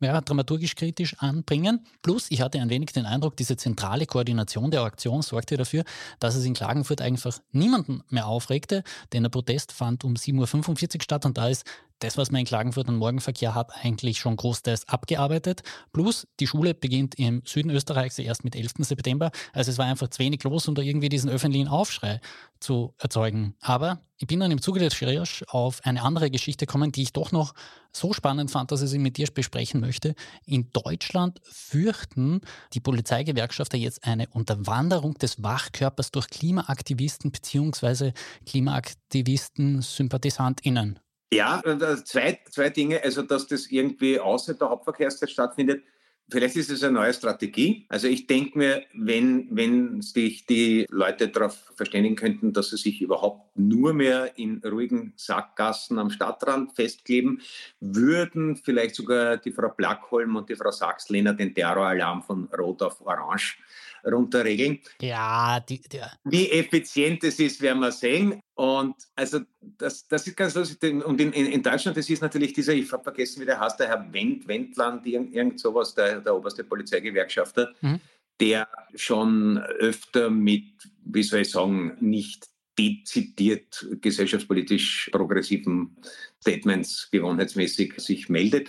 ja, 0.00 0.20
dramaturgisch 0.20 0.74
kritisch 0.74 1.14
anbringen. 1.18 1.86
Plus, 2.02 2.30
ich 2.30 2.40
hatte 2.42 2.60
ein 2.60 2.68
wenig 2.68 2.92
den 2.92 3.06
Eindruck, 3.06 3.36
diese 3.36 3.56
zentrale 3.56 4.06
Koordination 4.06 4.70
der 4.70 4.82
Aktion 4.82 5.22
sorgte 5.22 5.56
dafür, 5.56 5.84
dass 6.20 6.34
es 6.34 6.44
in 6.44 6.54
Klagenfurt 6.54 7.00
einfach 7.00 7.38
niemanden 7.52 8.02
mehr 8.10 8.26
aufregte, 8.26 8.82
denn 9.12 9.22
der 9.22 9.30
Protest 9.30 9.72
fand 9.72 10.04
um 10.04 10.14
7.45 10.14 10.96
Uhr 10.96 11.02
statt 11.02 11.24
und 11.24 11.38
da 11.38 11.48
ist 11.48 11.64
das, 12.00 12.18
was 12.18 12.30
man 12.30 12.40
in 12.40 12.46
Klagenfurt 12.46 12.88
an 12.88 12.96
Morgenverkehr 12.96 13.54
hat, 13.54 13.72
eigentlich 13.82 14.18
schon 14.18 14.36
großteils 14.36 14.88
abgearbeitet. 14.88 15.62
Plus, 15.92 16.26
die 16.40 16.46
Schule 16.46 16.74
beginnt 16.74 17.18
im 17.18 17.42
Süden 17.44 17.70
Österreichs 17.70 18.18
erst 18.18 18.44
mit 18.44 18.54
11. 18.54 18.74
September. 18.80 19.30
Also 19.52 19.70
es 19.70 19.78
war 19.78 19.86
einfach 19.86 20.08
zu 20.08 20.18
wenig 20.18 20.42
los, 20.44 20.68
um 20.68 20.74
da 20.74 20.82
irgendwie 20.82 21.08
diesen 21.08 21.30
öffentlichen 21.30 21.68
Aufschrei 21.68 22.20
zu 22.60 22.94
erzeugen. 22.98 23.54
Aber 23.60 24.02
ich 24.18 24.26
bin 24.26 24.40
dann 24.40 24.50
im 24.50 24.62
Zuge 24.62 24.80
der 24.80 24.90
Recherche 24.90 25.44
auf 25.48 25.80
eine 25.84 26.02
andere 26.02 26.30
Geschichte 26.30 26.64
gekommen, 26.66 26.92
die 26.92 27.02
ich 27.02 27.12
doch 27.12 27.32
noch 27.32 27.52
so 27.92 28.12
spannend 28.12 28.50
fand, 28.50 28.72
dass 28.72 28.82
ich 28.82 28.90
sie 28.90 28.98
mit 28.98 29.16
dir 29.16 29.28
besprechen 29.32 29.80
möchte. 29.80 30.14
In 30.44 30.70
Deutschland 30.72 31.40
fürchten 31.44 32.40
die 32.72 32.80
Polizeigewerkschafter 32.80 33.78
jetzt 33.78 34.04
eine 34.04 34.26
Unterwanderung 34.28 35.14
des 35.14 35.42
Wachkörpers 35.42 36.10
durch 36.12 36.28
Klimaaktivisten 36.28 37.30
bzw. 37.30 38.12
Klimaaktivisten-SympathisantInnen. 38.46 40.98
Ja, 41.32 41.60
äh, 41.64 42.04
zwei, 42.04 42.38
zwei 42.50 42.70
Dinge. 42.70 43.02
Also, 43.02 43.22
dass 43.22 43.46
das 43.46 43.66
irgendwie 43.66 44.20
außerhalb 44.20 44.58
der 44.58 44.70
Hauptverkehrszeit 44.70 45.30
stattfindet, 45.30 45.82
Vielleicht 46.28 46.56
ist 46.56 46.70
es 46.70 46.82
eine 46.82 46.92
neue 46.92 47.14
Strategie. 47.14 47.86
Also 47.88 48.08
ich 48.08 48.26
denke 48.26 48.58
mir, 48.58 48.82
wenn, 48.94 49.46
wenn 49.52 50.02
sich 50.02 50.44
die 50.44 50.84
Leute 50.90 51.28
darauf 51.28 51.54
verständigen 51.76 52.16
könnten, 52.16 52.52
dass 52.52 52.70
sie 52.70 52.76
sich 52.78 53.00
überhaupt 53.00 53.56
nur 53.56 53.94
mehr 53.94 54.36
in 54.36 54.60
ruhigen 54.64 55.12
Sackgassen 55.14 56.00
am 56.00 56.10
Stadtrand 56.10 56.72
festkleben, 56.74 57.42
würden 57.78 58.56
vielleicht 58.56 58.96
sogar 58.96 59.36
die 59.36 59.52
Frau 59.52 59.68
Blackholm 59.68 60.34
und 60.34 60.48
die 60.48 60.56
Frau 60.56 60.72
Sachslehner 60.72 61.32
den 61.32 61.54
Terroralarm 61.54 62.24
von 62.24 62.48
Rot 62.58 62.82
auf 62.82 63.00
Orange 63.06 63.58
runterregeln. 64.06 64.80
Ja, 65.00 65.60
die, 65.60 65.80
die. 65.80 66.00
Wie 66.24 66.50
effizient 66.50 67.24
es 67.24 67.38
ist, 67.38 67.60
werden 67.60 67.80
wir 67.80 67.92
sehen. 67.92 68.40
Und 68.54 68.94
also 69.14 69.40
das, 69.60 70.06
das 70.08 70.26
ist 70.26 70.36
ganz 70.36 70.54
lustig. 70.54 71.04
Und 71.04 71.20
in, 71.20 71.32
in, 71.32 71.46
in 71.46 71.62
Deutschland, 71.62 71.96
das 71.96 72.08
ist 72.08 72.22
natürlich 72.22 72.52
dieser, 72.52 72.72
ich 72.72 72.90
habe 72.92 73.02
vergessen, 73.02 73.42
wie 73.42 73.46
der 73.46 73.60
heißt, 73.60 73.78
der 73.78 73.88
Herr 73.88 74.12
Wendt, 74.12 74.48
Wendland, 74.48 75.06
irgend, 75.06 75.34
irgend 75.34 75.60
sowas, 75.60 75.94
der, 75.94 76.20
der 76.20 76.34
oberste 76.34 76.64
Polizeigewerkschafter, 76.64 77.72
mhm. 77.80 78.00
der 78.40 78.68
schon 78.94 79.58
öfter 79.58 80.30
mit, 80.30 80.64
wie 81.04 81.22
soll 81.22 81.40
ich 81.40 81.50
sagen, 81.50 81.96
nicht 82.00 82.46
dezidiert 82.78 83.86
gesellschaftspolitisch 84.02 85.08
progressiven 85.10 85.96
Statements 86.40 87.08
gewohnheitsmäßig 87.10 87.94
sich 87.96 88.28
meldet. 88.28 88.68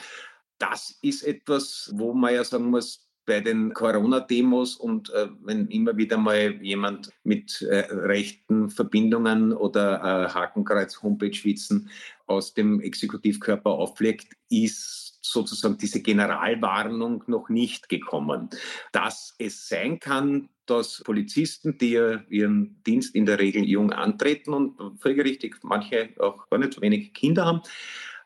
Das 0.59 0.97
ist 1.01 1.23
etwas, 1.23 1.91
wo 1.93 2.13
man 2.13 2.33
ja 2.33 2.43
sagen 2.43 2.69
muss, 2.69 3.06
bei 3.27 3.41
den 3.41 3.73
Corona-Demos 3.73 4.77
und 4.77 5.09
äh, 5.11 5.27
wenn 5.43 5.67
immer 5.67 5.95
wieder 5.97 6.17
mal 6.17 6.59
jemand 6.63 7.11
mit 7.23 7.61
äh, 7.61 7.79
rechten 7.91 8.69
Verbindungen 8.69 9.51
oder 9.53 9.99
äh, 9.99 10.29
Hakenkreuz-Homepage-Witzen 10.29 11.89
aus 12.25 12.53
dem 12.53 12.79
Exekutivkörper 12.79 13.69
auffleckt, 13.69 14.33
ist 14.49 15.19
sozusagen 15.21 15.77
diese 15.77 16.01
Generalwarnung 16.01 17.23
noch 17.27 17.49
nicht 17.49 17.89
gekommen. 17.89 18.49
Dass 18.93 19.35
es 19.37 19.67
sein 19.67 19.99
kann, 19.99 20.47
dass 20.65 21.01
Polizisten, 21.03 21.77
die 21.77 21.91
ja 21.91 22.21
ihren 22.29 22.81
Dienst 22.83 23.13
in 23.13 23.25
der 23.25 23.39
Regel 23.39 23.65
jung 23.65 23.91
antreten 23.91 24.53
und 24.53 25.01
folgerichtig 25.01 25.57
manche 25.63 26.09
auch 26.19 26.49
gar 26.49 26.59
nicht 26.59 26.73
so 26.73 26.81
wenig 26.81 27.13
Kinder 27.13 27.45
haben, 27.45 27.61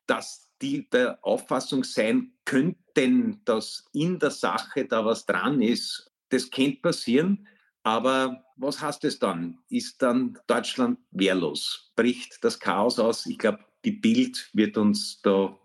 dass 0.06 0.51
die 0.62 0.90
der 0.90 1.20
Auffassung 1.22 1.84
sein 1.84 2.32
könnten, 2.46 3.42
dass 3.46 3.86
in 3.94 4.20
der 4.20 4.32
Sache 4.32 4.86
da 4.86 5.04
was 5.06 5.26
dran 5.26 5.62
ist. 5.62 6.12
Das 6.30 6.50
könnte 6.50 6.82
passieren, 6.82 7.48
aber 7.84 8.44
was 8.58 8.80
heißt 8.80 9.04
es 9.06 9.20
dann? 9.20 9.60
Ist 9.70 10.02
dann 10.02 10.38
Deutschland 10.48 11.00
wehrlos? 11.12 11.92
Bricht 11.96 12.38
das 12.42 12.60
Chaos 12.60 13.00
aus? 13.00 13.26
Ich 13.26 13.38
glaube, 13.38 13.60
die 13.84 13.92
Bild 13.92 14.50
wird 14.54 14.78
uns 14.78 15.20
da 15.22 15.58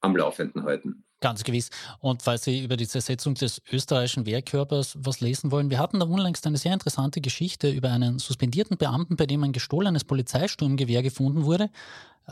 am 0.00 0.16
Laufenden 0.16 0.62
halten. 0.62 1.04
Ganz 1.20 1.42
gewiss. 1.42 1.70
Und 1.98 2.22
falls 2.22 2.44
Sie 2.44 2.62
über 2.62 2.76
die 2.76 2.86
Zersetzung 2.86 3.34
des 3.34 3.60
österreichischen 3.72 4.24
Wehrkörpers 4.24 4.96
was 5.00 5.20
lesen 5.20 5.50
wollen, 5.50 5.68
wir 5.68 5.80
hatten 5.80 5.98
da 5.98 6.06
unlängst 6.06 6.46
eine 6.46 6.58
sehr 6.58 6.72
interessante 6.72 7.20
Geschichte 7.20 7.68
über 7.70 7.90
einen 7.90 8.20
suspendierten 8.20 8.76
Beamten, 8.76 9.16
bei 9.16 9.26
dem 9.26 9.42
ein 9.42 9.52
gestohlenes 9.52 10.04
Polizeisturmgewehr 10.04 11.02
gefunden 11.02 11.44
wurde. 11.44 11.70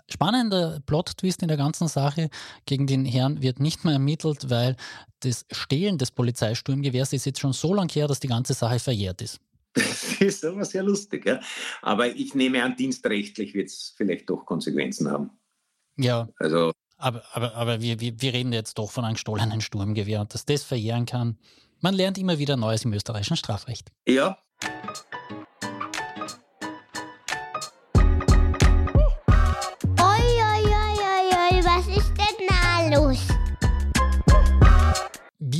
Spannender 0.09 0.80
Plot-Twist 0.87 1.42
in 1.42 1.48
der 1.48 1.56
ganzen 1.56 1.88
Sache. 1.88 2.30
Gegen 2.66 2.87
den 2.87 3.04
Herrn 3.04 3.42
wird 3.42 3.61
nicht 3.61 3.85
mehr 3.85 3.94
ermittelt, 3.94 4.50
weil 4.50 4.76
das 5.20 5.46
Stehlen 5.50 5.98
des 5.98 6.11
Polizeisturmgewehrs 6.11 7.12
ist 7.12 7.26
jetzt 7.26 7.40
schon 7.40 7.52
so 7.52 7.74
lange 7.74 7.92
her, 7.92 8.09
dass 8.09 8.20
die 8.20 8.28
ganze 8.28 8.54
Sache 8.54 8.78
verjährt 8.78 9.22
ist. 9.22 9.40
Das 9.74 10.20
ist 10.20 10.44
aber 10.44 10.64
sehr 10.64 10.82
lustig, 10.82 11.26
ja. 11.26 11.40
Aber 11.82 12.09
ich 12.09 12.35
nehme 12.35 12.62
an, 12.62 12.76
dienstrechtlich 12.76 13.54
wird 13.54 13.68
es 13.68 13.92
vielleicht 13.96 14.30
doch 14.30 14.46
Konsequenzen 14.46 15.11
haben. 15.11 15.30
Ja. 15.96 16.28
Also. 16.38 16.72
Aber, 16.98 17.22
aber, 17.32 17.54
aber 17.54 17.80
wir, 17.82 18.00
wir, 18.00 18.20
wir 18.20 18.32
reden 18.32 18.54
jetzt 18.54 18.78
doch 18.78 18.90
von 18.90 19.04
einem 19.04 19.14
gestohlenen 19.14 19.61
Sturmgewehr 19.61 20.22
und 20.22 20.32
dass 20.32 20.46
das 20.46 20.62
verjähren 20.62 21.04
kann. 21.04 21.38
Man 21.80 21.94
lernt 21.94 22.16
immer 22.16 22.38
wieder 22.38 22.56
Neues 22.56 22.87
im 22.87 22.94
österreichischen 22.94 23.37
Strafrecht. 23.37 23.92
Ja, 24.09 24.38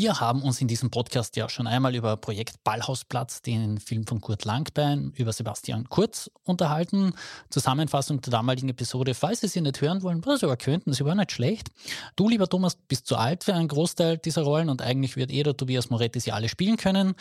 Wir 0.07 0.21
haben 0.21 0.43
uns 0.43 0.61
in 0.61 0.69
diesem 0.69 0.89
Podcast 0.89 1.35
ja 1.35 1.49
schon 1.49 1.67
einmal 1.67 1.97
über 1.97 2.17
Projekt 2.17 2.63
Ballhausplatz, 2.63 3.43
den 3.43 3.79
Film 3.79 4.07
von 4.07 4.21
Kurt 4.21 4.45
Langbein, 4.45 5.11
über 5.17 5.33
Sebastian 5.33 5.89
Kurz 5.89 6.31
unterhalten. 6.45 7.13
Zusammenfassung 7.51 8.21
der 8.21 8.31
damaligen 8.31 8.69
Episode, 8.69 9.15
falls 9.15 9.41
Sie 9.41 9.49
sie 9.49 9.63
nicht 9.63 9.81
hören 9.81 10.05
wollen, 10.05 10.25
was 10.25 10.39
Sie 10.39 10.47
aber 10.47 10.57
könnten, 10.57 10.93
sie 10.93 11.05
war 11.05 11.17
nicht 11.17 11.33
schlecht. 11.33 11.71
Du, 12.15 12.29
lieber 12.29 12.49
Thomas, 12.49 12.77
bist 12.77 13.09
zu 13.09 13.17
alt 13.17 13.43
für 13.43 13.55
einen 13.55 13.67
Großteil 13.67 14.19
dieser 14.19 14.43
Rollen 14.43 14.69
und 14.69 14.81
eigentlich 14.81 15.17
wird 15.17 15.33
eh 15.33 15.43
der 15.43 15.57
Tobias 15.57 15.91
Moretti 15.91 16.21
sie 16.21 16.31
alle 16.31 16.49
spielen 16.49 16.77
können 16.77 17.17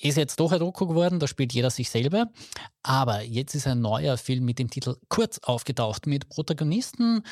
ist 0.00 0.16
jetzt 0.16 0.40
doch 0.40 0.52
ein 0.52 0.60
Doku 0.60 0.86
geworden, 0.86 1.18
da 1.18 1.26
spielt 1.26 1.52
jeder 1.52 1.68
sich 1.68 1.90
selber. 1.90 2.30
Aber 2.82 3.22
jetzt 3.22 3.54
ist 3.54 3.66
ein 3.66 3.80
neuer 3.80 4.16
Film 4.16 4.44
mit 4.44 4.58
dem 4.58 4.70
Titel 4.70 4.96
Kurz 5.08 5.38
aufgetaucht, 5.38 6.06
mit 6.06 6.28
Protagonisten, 6.28 7.22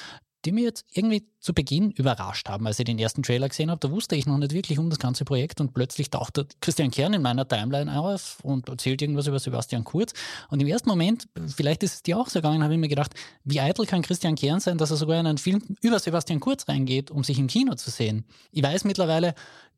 die 0.48 0.52
mir 0.52 0.64
jetzt 0.64 0.87
irgendwie 0.92 1.28
zu 1.40 1.52
Beginn 1.52 1.90
überrascht 1.90 2.48
haben, 2.48 2.66
als 2.66 2.78
ich 2.78 2.87
den 2.87 2.98
ersten 2.98 3.22
Trailer 3.22 3.50
gesehen 3.50 3.70
habe. 3.70 3.80
Da 3.80 3.90
wusste 3.90 4.16
ich 4.16 4.24
noch 4.24 4.38
nicht 4.38 4.54
wirklich 4.54 4.78
um 4.78 4.88
das 4.88 4.98
ganze 4.98 5.26
Projekt 5.26 5.61
und 5.61 5.74
plötzlich 5.74 6.08
tauchte 6.08 6.46
Christian 6.62 6.90
Kern 6.90 7.12
in 7.12 7.20
meiner 7.20 7.46
Timeline 7.46 8.00
auf 8.00 8.38
und 8.42 8.66
erzählt 8.70 9.02
irgendwas 9.02 9.26
über 9.26 9.38
Sebastian 9.38 9.84
Kurz. 9.84 10.14
Und 10.48 10.61
im 10.61 10.68
ersten 10.68 10.88
Moment, 10.88 11.28
vielleicht 11.54 11.82
ist 11.82 11.94
es 11.94 12.02
dir 12.02 12.16
auch 12.16 12.28
so 12.28 12.38
gegangen, 12.38 12.62
habe 12.62 12.72
ich 12.72 12.80
mir 12.80 12.88
gedacht, 12.88 13.12
wie 13.44 13.61
eitel 13.61 13.84
kann 13.84 14.00
Christian 14.00 14.37
Kern 14.37 14.61
sein, 14.61 14.78
dass 14.78 14.90
er 14.90 14.96
sogar 14.96 15.20
in 15.20 15.26
einen 15.26 15.37
Film 15.37 15.62
über 15.82 15.98
Sebastian 15.98 16.40
Kurz 16.40 16.66
reingeht, 16.66 17.11
um 17.11 17.22
sich 17.24 17.38
im 17.38 17.46
Kino 17.46 17.74
zu 17.74 17.90
sehen. 17.90 18.24
Ich 18.50 18.62
weiß 18.62 18.84
mittlerweile, 18.84 19.34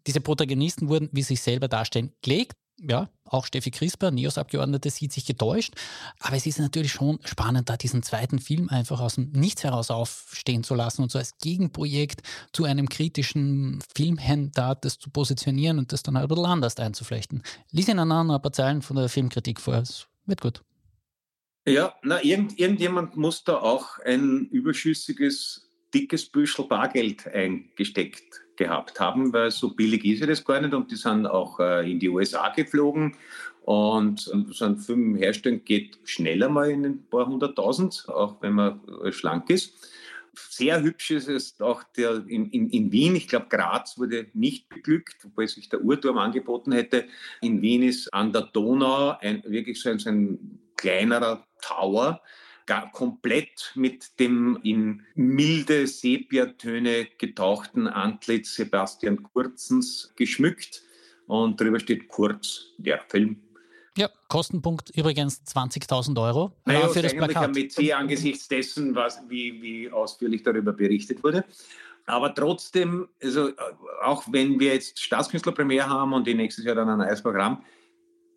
diese 0.06 0.20
Protagonisten 0.20 0.88
wurden, 0.88 1.08
wie 1.10 1.22
sich 1.22 1.42
selber 1.42 1.66
darstellen, 1.66 2.12
gelegt 2.22 2.56
ja, 2.88 3.08
auch 3.24 3.46
Steffi 3.46 3.70
Crisper, 3.70 4.10
NEOS-Abgeordnete, 4.10 4.90
sieht 4.90 5.12
sich 5.12 5.26
getäuscht. 5.26 5.74
Aber 6.18 6.36
es 6.36 6.46
ist 6.46 6.58
natürlich 6.58 6.92
schon 6.92 7.18
spannend, 7.24 7.68
da 7.68 7.76
diesen 7.76 8.02
zweiten 8.02 8.38
Film 8.38 8.68
einfach 8.68 9.00
aus 9.00 9.14
dem 9.14 9.30
Nichts 9.32 9.64
heraus 9.64 9.90
aufstehen 9.90 10.64
zu 10.64 10.74
lassen 10.74 11.02
und 11.02 11.10
so 11.12 11.18
als 11.18 11.38
Gegenprojekt 11.38 12.22
zu 12.52 12.64
einem 12.64 12.88
kritischen 12.88 13.80
Filmhändler 13.94 14.74
das 14.74 14.98
zu 14.98 15.10
positionieren 15.10 15.78
und 15.78 15.92
das 15.92 16.02
dann 16.02 16.16
halt 16.16 16.26
ein 16.26 16.28
bisschen 16.28 16.46
anders 16.46 16.76
einzuflechten. 16.76 17.42
Lies 17.70 17.88
Ihnen 17.88 18.10
ein 18.10 18.42
paar 18.42 18.52
Zeilen 18.52 18.82
von 18.82 18.96
der 18.96 19.08
Filmkritik 19.08 19.60
vor. 19.60 19.74
Es 19.74 20.06
wird 20.26 20.40
gut. 20.40 20.62
Ja, 21.66 21.94
na, 22.02 22.22
irgend, 22.24 22.58
irgendjemand 22.58 23.16
muss 23.16 23.44
da 23.44 23.58
auch 23.58 23.98
ein 23.98 24.46
überschüssiges, 24.46 25.69
dickes 25.94 26.26
Büschel 26.26 26.66
Bargeld 26.66 27.26
eingesteckt 27.26 28.42
gehabt 28.56 29.00
haben, 29.00 29.32
weil 29.32 29.50
so 29.50 29.74
billig 29.74 30.04
ist 30.04 30.20
ja 30.20 30.26
das 30.26 30.44
gar 30.44 30.60
nicht 30.60 30.74
und 30.74 30.90
die 30.90 30.96
sind 30.96 31.26
auch 31.26 31.58
äh, 31.60 31.90
in 31.90 31.98
die 31.98 32.08
USA 32.08 32.50
geflogen 32.50 33.16
und 33.62 34.20
so 34.20 34.64
ein 34.64 34.78
Film 34.78 35.16
herstellen 35.16 35.64
geht 35.64 35.98
schneller 36.04 36.48
mal 36.48 36.70
in 36.70 36.84
ein 36.84 37.06
paar 37.08 37.26
hunderttausend, 37.26 38.06
auch 38.08 38.40
wenn 38.40 38.54
man 38.54 38.80
äh, 39.04 39.12
schlank 39.12 39.50
ist. 39.50 39.74
Sehr 40.34 40.82
hübsch 40.82 41.10
ist 41.10 41.28
es 41.28 41.60
auch 41.60 41.82
der 41.96 42.24
in, 42.26 42.50
in, 42.50 42.70
in 42.70 42.92
Wien. 42.92 43.16
Ich 43.16 43.28
glaube, 43.28 43.46
Graz 43.48 43.98
wurde 43.98 44.26
nicht 44.32 44.68
beglückt, 44.68 45.24
wobei 45.24 45.46
sich 45.46 45.68
der 45.68 45.82
Uhrturm 45.82 46.18
angeboten 46.18 46.72
hätte. 46.72 47.06
In 47.42 47.60
Wien 47.62 47.82
ist 47.82 48.12
an 48.14 48.32
der 48.32 48.42
Donau 48.42 49.16
ein, 49.20 49.42
wirklich 49.44 49.80
so 49.80 49.90
ein, 49.90 49.98
so 49.98 50.10
ein 50.10 50.60
kleinerer 50.76 51.46
Tower, 51.60 52.22
komplett 52.92 53.72
mit 53.74 54.18
dem 54.20 54.58
in 54.62 55.02
milde 55.14 55.86
Sepiatöne 55.86 57.08
getauchten 57.18 57.88
Antlitz 57.88 58.54
Sebastian 58.54 59.22
Kurzens 59.22 60.12
geschmückt. 60.16 60.82
Und 61.26 61.60
darüber 61.60 61.80
steht 61.80 62.08
Kurz, 62.08 62.66
der 62.78 63.00
Film. 63.08 63.40
Ja, 63.96 64.08
Kostenpunkt 64.28 64.90
übrigens 64.90 65.42
20.000 65.46 66.20
Euro. 66.22 66.52
Naja, 66.64 66.88
für 66.88 67.02
das 67.02 67.12
Plakat. 67.12 67.44
ein 67.44 67.50
Metier 67.52 67.98
angesichts 67.98 68.48
dessen, 68.48 68.94
was, 68.94 69.20
wie, 69.28 69.60
wie 69.60 69.90
ausführlich 69.90 70.42
darüber 70.42 70.72
berichtet 70.72 71.22
wurde. 71.24 71.44
Aber 72.06 72.34
trotzdem, 72.34 73.08
also 73.22 73.50
auch 74.02 74.24
wenn 74.30 74.58
wir 74.58 74.74
jetzt 74.74 75.00
Staatskünstlerpremiere 75.00 75.88
haben 75.88 76.12
und 76.12 76.26
die 76.26 76.34
nächstes 76.34 76.64
Jahr 76.64 76.74
dann 76.74 76.88
ein 76.88 76.98
neues 76.98 77.22
Programm, 77.22 77.64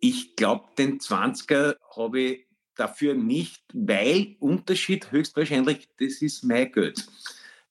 ich 0.00 0.36
glaube, 0.36 0.64
den 0.76 0.98
20er 0.98 1.76
habe 1.96 2.20
ich 2.20 2.46
dafür 2.76 3.14
nicht, 3.14 3.62
weil 3.72 4.36
Unterschied 4.40 5.10
höchstwahrscheinlich, 5.12 5.88
das 5.98 6.22
ist 6.22 6.44
mein 6.44 6.70
Geld. 6.72 7.06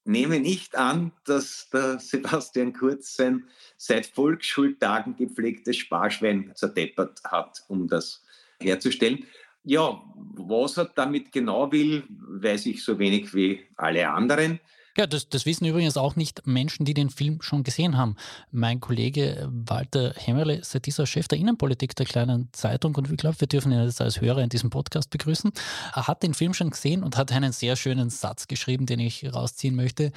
Nehme 0.06 0.40
nicht 0.40 0.76
an, 0.76 1.12
dass 1.26 1.70
der 1.72 2.00
Sebastian 2.00 2.74
Kurz 2.74 3.16
sein 3.16 3.46
seit 3.78 4.06
Volksschultagen 4.06 5.16
gepflegtes 5.16 5.78
Sparschwein 5.78 6.52
zerdeppert 6.56 7.22
hat, 7.24 7.64
um 7.68 7.88
das 7.88 8.24
herzustellen. 8.60 9.26
Ja, 9.64 10.04
was 10.16 10.78
er 10.78 10.86
damit 10.94 11.32
genau 11.32 11.72
will, 11.72 12.04
weiß 12.10 12.66
ich 12.66 12.84
so 12.84 13.00
wenig 13.00 13.34
wie 13.34 13.66
alle 13.78 14.10
anderen. 14.10 14.60
Ja, 14.96 15.08
das, 15.08 15.28
das 15.28 15.48
wissen 15.48 15.66
übrigens 15.66 15.98
auch 15.98 16.16
nicht 16.16 16.46
Menschen, 16.46 16.86
die 16.86 16.94
den 16.94 17.10
Film 17.10 17.42
schon 17.42 17.64
gesehen 17.64 17.98
haben. 17.98 18.16
Mein 18.52 18.80
Kollege 18.80 19.50
Walter 19.52 20.14
Hemmerle 20.16 20.58
ist 20.58 20.86
dieser 20.86 21.08
Chef 21.08 21.28
der 21.28 21.40
Innenpolitik 21.40 21.96
der 21.96 22.06
kleinen 22.06 22.50
Zeitung 22.52 22.94
und 22.96 23.10
ich 23.10 23.18
glaube, 23.18 23.40
wir 23.40 23.48
dürfen 23.48 23.72
ihn 23.72 23.84
jetzt 23.84 24.02
als 24.02 24.22
Hörer 24.22 24.44
in 24.44 24.50
diesem 24.50 24.70
Podcast 24.70 25.10
begrüßen. 25.10 25.52
Er 25.96 26.08
hat 26.08 26.22
den 26.22 26.36
Film 26.36 26.54
schon 26.54 26.70
gesehen 26.70 27.04
und 27.04 27.18
hat 27.18 27.32
einen 27.32 27.54
sehr 27.54 27.76
schönen 27.76 28.12
Satz 28.12 28.48
geschrieben, 28.48 28.86
den 28.86 29.00
ich 29.00 29.34
rausziehen 29.34 29.76
möchte. 29.76 30.12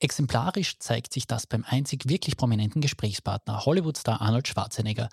Exemplarisch 0.00 0.78
zeigt 0.78 1.12
sich 1.12 1.26
das 1.26 1.46
beim 1.46 1.64
einzig 1.66 2.08
wirklich 2.08 2.38
prominenten 2.38 2.80
Gesprächspartner, 2.80 3.66
Hollywood-Star 3.66 4.22
Arnold 4.22 4.48
Schwarzenegger. 4.48 5.10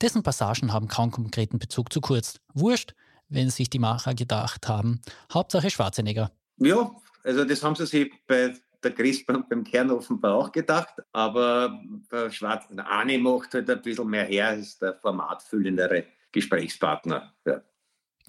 Dessen 0.00 0.22
Passagen 0.22 0.72
haben 0.72 0.88
kaum 0.88 1.10
konkreten 1.10 1.58
Bezug 1.58 1.92
zu 1.92 2.00
kurz. 2.00 2.40
Wurscht, 2.54 2.94
wenn 3.28 3.50
sich 3.50 3.68
die 3.68 3.78
Macher 3.78 4.14
gedacht 4.14 4.68
haben. 4.68 5.02
Hauptsache 5.32 5.70
Schwarzenegger. 5.70 6.30
Ja, 6.58 6.90
also 7.22 7.44
das 7.44 7.62
haben 7.62 7.74
sie 7.74 7.86
sich 7.86 8.12
bei 8.26 8.54
der 8.82 8.92
Christbaum 8.92 9.44
beim 9.48 9.64
Kern 9.64 9.90
offenbar 9.90 10.34
auch 10.34 10.52
gedacht, 10.52 10.94
aber 11.12 11.80
der 12.10 12.30
Schwarz 12.30 12.66
Arne 12.76 13.18
macht 13.18 13.54
halt 13.54 13.68
ein 13.68 13.82
bisschen 13.82 14.08
mehr 14.08 14.24
her, 14.24 14.54
ist 14.54 14.80
der 14.80 14.94
formatfüllendere 14.94 16.04
Gesprächspartner. 16.32 17.32
Ja. 17.44 17.62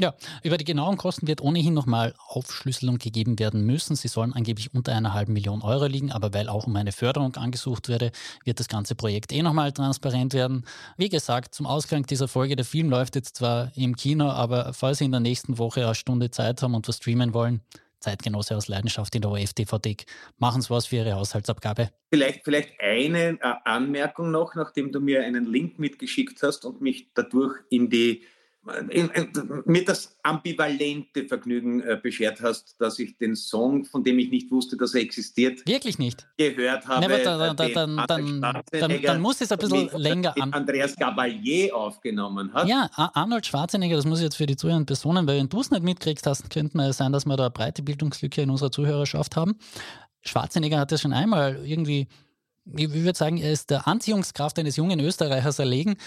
Ja, 0.01 0.13
über 0.43 0.57
die 0.57 0.63
genauen 0.63 0.95
Kosten 0.95 1.27
wird 1.27 1.41
ohnehin 1.41 1.73
nochmal 1.73 2.15
Aufschlüsselung 2.29 2.99
gegeben 2.99 3.37
werden 3.37 3.65
müssen. 3.65 3.97
Sie 3.97 4.07
sollen 4.07 4.31
angeblich 4.31 4.73
unter 4.73 4.95
einer 4.95 5.13
halben 5.13 5.33
Million 5.33 5.61
Euro 5.61 5.87
liegen, 5.87 6.13
aber 6.13 6.33
weil 6.33 6.47
auch 6.47 6.67
um 6.67 6.75
eine 6.77 6.93
Förderung 6.93 7.35
angesucht 7.35 7.89
werde, 7.89 8.13
wird 8.45 8.61
das 8.61 8.69
ganze 8.69 8.95
Projekt 8.95 9.33
eh 9.33 9.43
nochmal 9.43 9.73
transparent 9.73 10.33
werden. 10.33 10.63
Wie 10.95 11.09
gesagt, 11.09 11.53
zum 11.53 11.65
Ausgang 11.65 12.05
dieser 12.05 12.29
Folge, 12.29 12.55
der 12.55 12.63
Film 12.63 12.89
läuft 12.89 13.15
jetzt 13.15 13.35
zwar 13.35 13.75
im 13.75 13.97
Kino, 13.97 14.29
aber 14.29 14.71
falls 14.71 14.99
Sie 14.99 15.05
in 15.05 15.11
der 15.11 15.19
nächsten 15.19 15.57
Woche 15.57 15.83
eine 15.83 15.95
Stunde 15.95 16.31
Zeit 16.31 16.63
haben 16.63 16.75
und 16.75 16.87
was 16.87 16.95
streamen 16.95 17.33
wollen, 17.33 17.59
Zeitgenosse 17.99 18.55
aus 18.55 18.67
Leidenschaft 18.67 19.15
in 19.15 19.21
der 19.21 19.31
OF-DVD. 19.31 19.97
Machen 20.37 20.61
Sie 20.61 20.69
was 20.69 20.87
für 20.87 20.97
Ihre 20.97 21.13
Haushaltsabgabe. 21.13 21.89
Vielleicht, 22.11 22.43
vielleicht 22.43 22.79
eine 22.79 23.39
äh, 23.41 23.53
Anmerkung 23.65 24.31
noch, 24.31 24.55
nachdem 24.55 24.91
du 24.91 24.99
mir 24.99 25.23
einen 25.23 25.45
Link 25.45 25.79
mitgeschickt 25.79 26.41
hast 26.43 26.65
und 26.65 26.81
mich 26.81 27.11
dadurch 27.13 27.55
in 27.69 27.89
die 27.89 28.23
mir 28.61 29.85
das 29.85 30.17
ambivalente 30.21 31.25
Vergnügen 31.25 31.81
äh, 31.81 31.97
beschert 32.01 32.41
hast, 32.41 32.75
dass 32.79 32.99
ich 32.99 33.17
den 33.17 33.35
Song, 33.35 33.85
von 33.85 34.03
dem 34.03 34.19
ich 34.19 34.29
nicht 34.29 34.51
wusste, 34.51 34.75
dass 34.75 34.93
er 34.93 35.01
existiert, 35.01 35.65
wirklich 35.65 35.97
nicht 35.97 36.27
gehört 36.37 36.87
habe. 36.87 37.07
Nee, 37.07 37.23
da, 37.23 37.37
da, 37.37 37.53
dann, 37.53 37.97
dann, 38.07 38.41
dann, 38.41 39.01
dann, 39.01 39.21
muss 39.21 39.39
es 39.41 39.51
ein 39.51 39.57
bisschen 39.57 39.89
länger 39.95 40.35
an. 40.39 40.53
Andreas 40.53 40.95
Gabalier 40.95 41.75
aufgenommen 41.75 42.53
hat. 42.53 42.67
Ja, 42.67 42.89
Arnold 42.95 43.45
Schwarzenegger, 43.45 43.95
das 43.95 44.05
muss 44.05 44.19
ich 44.19 44.25
jetzt 44.25 44.35
für 44.35 44.45
die 44.45 44.57
zuhörenden 44.57 44.85
Personen, 44.85 45.25
weil 45.25 45.37
wenn 45.37 45.49
du 45.49 45.61
es 45.61 45.71
nicht 45.71 45.83
mitkriegst 45.83 46.27
hast, 46.27 46.49
könnte 46.49 46.77
es 46.81 46.97
sein, 46.97 47.13
dass 47.13 47.25
wir 47.25 47.37
da 47.37 47.45
eine 47.45 47.51
breite 47.51 47.81
Bildungslücke 47.81 48.41
in 48.41 48.49
unserer 48.49 48.71
Zuhörerschaft 48.71 49.35
haben. 49.35 49.57
Schwarzenegger 50.21 50.79
hat 50.79 50.91
das 50.91 51.01
schon 51.01 51.13
einmal 51.13 51.65
irgendwie 51.65 52.07
ich 52.75 52.93
würde 52.93 53.17
sagen, 53.17 53.37
er 53.37 53.51
ist 53.51 53.71
der 53.71 53.87
Anziehungskraft 53.87 54.59
eines 54.59 54.75
jungen 54.75 54.99
Österreichers 54.99 55.57
erlegen 55.57 55.97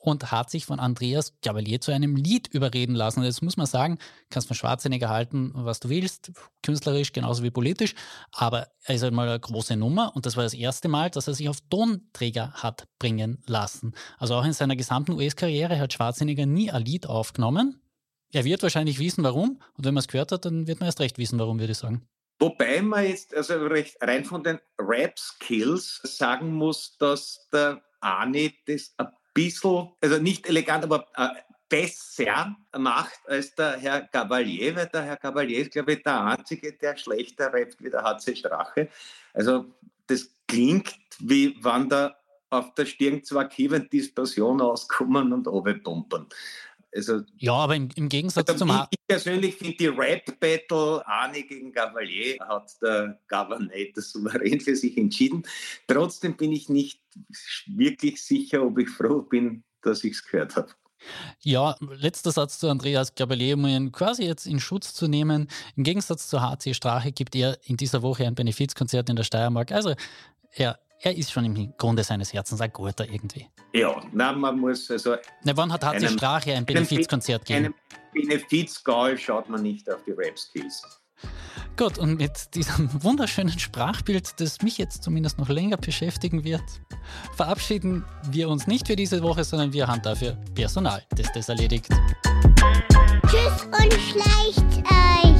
und 0.00 0.32
hat 0.32 0.50
sich 0.50 0.64
von 0.64 0.80
Andreas 0.80 1.34
Cavalier 1.42 1.80
zu 1.80 1.92
einem 1.92 2.16
Lied 2.16 2.48
überreden 2.48 2.94
lassen. 2.94 3.22
Das 3.22 3.42
muss 3.42 3.58
man 3.58 3.66
sagen, 3.66 3.98
kannst 4.30 4.48
von 4.48 4.56
Schwarzenegger 4.56 5.10
halten, 5.10 5.52
was 5.54 5.78
du 5.78 5.90
willst, 5.90 6.32
künstlerisch 6.62 7.12
genauso 7.12 7.42
wie 7.42 7.50
politisch, 7.50 7.94
aber 8.32 8.68
er 8.84 8.94
ist 8.94 9.04
einmal 9.04 9.28
eine 9.28 9.38
große 9.38 9.76
Nummer 9.76 10.16
und 10.16 10.24
das 10.24 10.36
war 10.36 10.44
das 10.44 10.54
erste 10.54 10.88
Mal, 10.88 11.10
dass 11.10 11.28
er 11.28 11.34
sich 11.34 11.48
auf 11.48 11.58
Tonträger 11.68 12.52
hat 12.54 12.88
bringen 12.98 13.42
lassen. 13.46 13.94
Also 14.18 14.34
auch 14.34 14.44
in 14.44 14.54
seiner 14.54 14.74
gesamten 14.74 15.12
US-Karriere 15.12 15.78
hat 15.78 15.92
Schwarzenegger 15.92 16.46
nie 16.46 16.70
ein 16.70 16.84
Lied 16.84 17.06
aufgenommen. 17.06 17.82
Er 18.32 18.44
wird 18.44 18.62
wahrscheinlich 18.62 18.98
wissen, 18.98 19.22
warum 19.22 19.60
und 19.74 19.84
wenn 19.84 19.94
man 19.94 20.00
es 20.00 20.08
gehört 20.08 20.32
hat, 20.32 20.46
dann 20.46 20.66
wird 20.66 20.80
man 20.80 20.86
erst 20.86 21.00
recht 21.00 21.18
wissen, 21.18 21.38
warum, 21.38 21.60
würde 21.60 21.72
ich 21.72 21.78
sagen. 21.78 22.08
Wobei 22.38 22.80
man 22.80 23.04
jetzt 23.04 23.34
also 23.34 23.54
rein 24.00 24.24
von 24.24 24.42
den 24.42 24.58
Rap-Skills 24.78 26.00
sagen 26.04 26.54
muss, 26.54 26.96
dass 26.96 27.48
der 27.52 27.82
Arne 28.00 28.52
das 28.66 28.94
ein 28.96 29.08
bisschen, 29.34 29.90
also 30.00 30.18
nicht 30.18 30.48
elegant, 30.48 30.84
aber 30.84 31.06
äh, 31.16 31.28
besser 31.68 32.56
macht 32.76 33.20
als 33.26 33.54
der 33.54 33.78
Herr 33.78 34.02
Gabalier, 34.02 34.76
weil 34.76 34.86
der 34.88 35.02
Herr 35.02 35.16
Gabalier 35.16 35.60
ist, 35.60 35.72
glaube 35.72 35.94
ich, 35.94 36.02
der 36.02 36.20
Einzige, 36.22 36.72
der 36.72 36.96
schlechter 36.96 37.52
rappt 37.52 37.82
wie 37.82 37.90
der 37.90 38.02
HC 38.02 38.36
Strache. 38.36 38.88
Also 39.32 39.66
das 40.06 40.28
klingt, 40.46 40.94
wie 41.20 41.56
wann 41.60 41.88
da 41.88 42.16
auf 42.50 42.74
der 42.74 42.84
Stirn 42.84 43.22
zwei 43.22 43.44
Kiven 43.44 43.88
Dispersion 43.88 44.60
auskommen 44.60 45.32
und 45.32 45.46
runterpumpen. 45.46 46.26
Also, 46.94 47.22
ja, 47.36 47.52
aber 47.52 47.76
im, 47.76 47.88
im 47.94 48.08
Gegensatz 48.08 48.48
also 48.48 48.64
zum... 48.64 48.70
Ich, 48.70 48.98
ich 48.98 49.06
persönlich 49.06 49.54
finde 49.54 49.76
die 49.76 49.86
Rap-Battle 49.86 51.06
Arne 51.06 51.42
gegen 51.42 51.72
Gavalier 51.72 52.38
hat 52.40 52.70
der 52.82 53.20
Governator 53.28 54.02
souverän 54.02 54.60
für 54.60 54.74
sich 54.74 54.96
entschieden. 54.98 55.44
Trotzdem 55.86 56.36
bin 56.36 56.52
ich 56.52 56.68
nicht 56.68 57.00
wirklich 57.66 58.22
sicher, 58.22 58.64
ob 58.64 58.78
ich 58.78 58.88
froh 58.88 59.22
bin, 59.22 59.62
dass 59.82 60.04
ich 60.04 60.12
es 60.12 60.24
gehört 60.24 60.56
habe. 60.56 60.72
Ja, 61.40 61.76
letzter 61.80 62.30
Satz 62.30 62.58
zu 62.58 62.68
Andreas 62.68 63.14
Gabalier, 63.14 63.54
um 63.54 63.66
ihn 63.66 63.92
quasi 63.92 64.24
jetzt 64.24 64.46
in 64.46 64.60
Schutz 64.60 64.92
zu 64.92 65.08
nehmen. 65.08 65.48
Im 65.76 65.84
Gegensatz 65.84 66.28
zu 66.28 66.42
HC 66.42 66.74
Strache 66.74 67.12
gibt 67.12 67.34
er 67.34 67.58
in 67.64 67.76
dieser 67.76 68.02
Woche 68.02 68.26
ein 68.26 68.34
Benefizkonzert 68.34 69.08
in 69.08 69.16
der 69.16 69.24
Steiermark. 69.24 69.72
Also 69.72 69.94
er, 70.52 70.78
er 71.00 71.16
ist 71.16 71.32
schon 71.32 71.44
im 71.44 71.74
Grunde 71.76 72.04
seines 72.04 72.32
Herzens 72.32 72.60
ein 72.60 72.72
guter 72.72 73.08
irgendwie. 73.08 73.48
Ja, 73.72 74.00
na, 74.12 74.32
man 74.32 74.58
muss 74.58 74.90
also. 74.90 75.16
Na, 75.44 75.56
wann 75.56 75.72
hat 75.72 75.82
einem, 75.84 76.08
Strache 76.08 76.54
ein 76.54 76.66
Benefizkonzert 76.66 77.46
gegeben? 77.46 77.66
Einem 77.66 77.74
Benefizgal 78.12 79.16
schaut 79.16 79.48
man 79.48 79.62
nicht 79.62 79.90
auf 79.90 80.02
die 80.04 80.12
Rap-Skills. 80.12 80.82
Gut, 81.76 81.98
und 81.98 82.16
mit 82.18 82.54
diesem 82.54 82.90
wunderschönen 83.02 83.58
Sprachbild, 83.58 84.40
das 84.40 84.60
mich 84.62 84.78
jetzt 84.78 85.02
zumindest 85.02 85.38
noch 85.38 85.48
länger 85.48 85.76
beschäftigen 85.76 86.44
wird, 86.44 86.62
verabschieden 87.36 88.04
wir 88.30 88.48
uns 88.48 88.66
nicht 88.66 88.86
für 88.86 88.96
diese 88.96 89.22
Woche, 89.22 89.44
sondern 89.44 89.72
wir 89.72 89.86
haben 89.86 90.02
dafür 90.02 90.36
Personal, 90.54 91.02
das 91.10 91.32
das 91.32 91.48
erledigt. 91.48 91.88
Tschüss 93.26 93.64
und 93.64 93.92
schleicht 93.92 94.78
euch! 94.90 95.39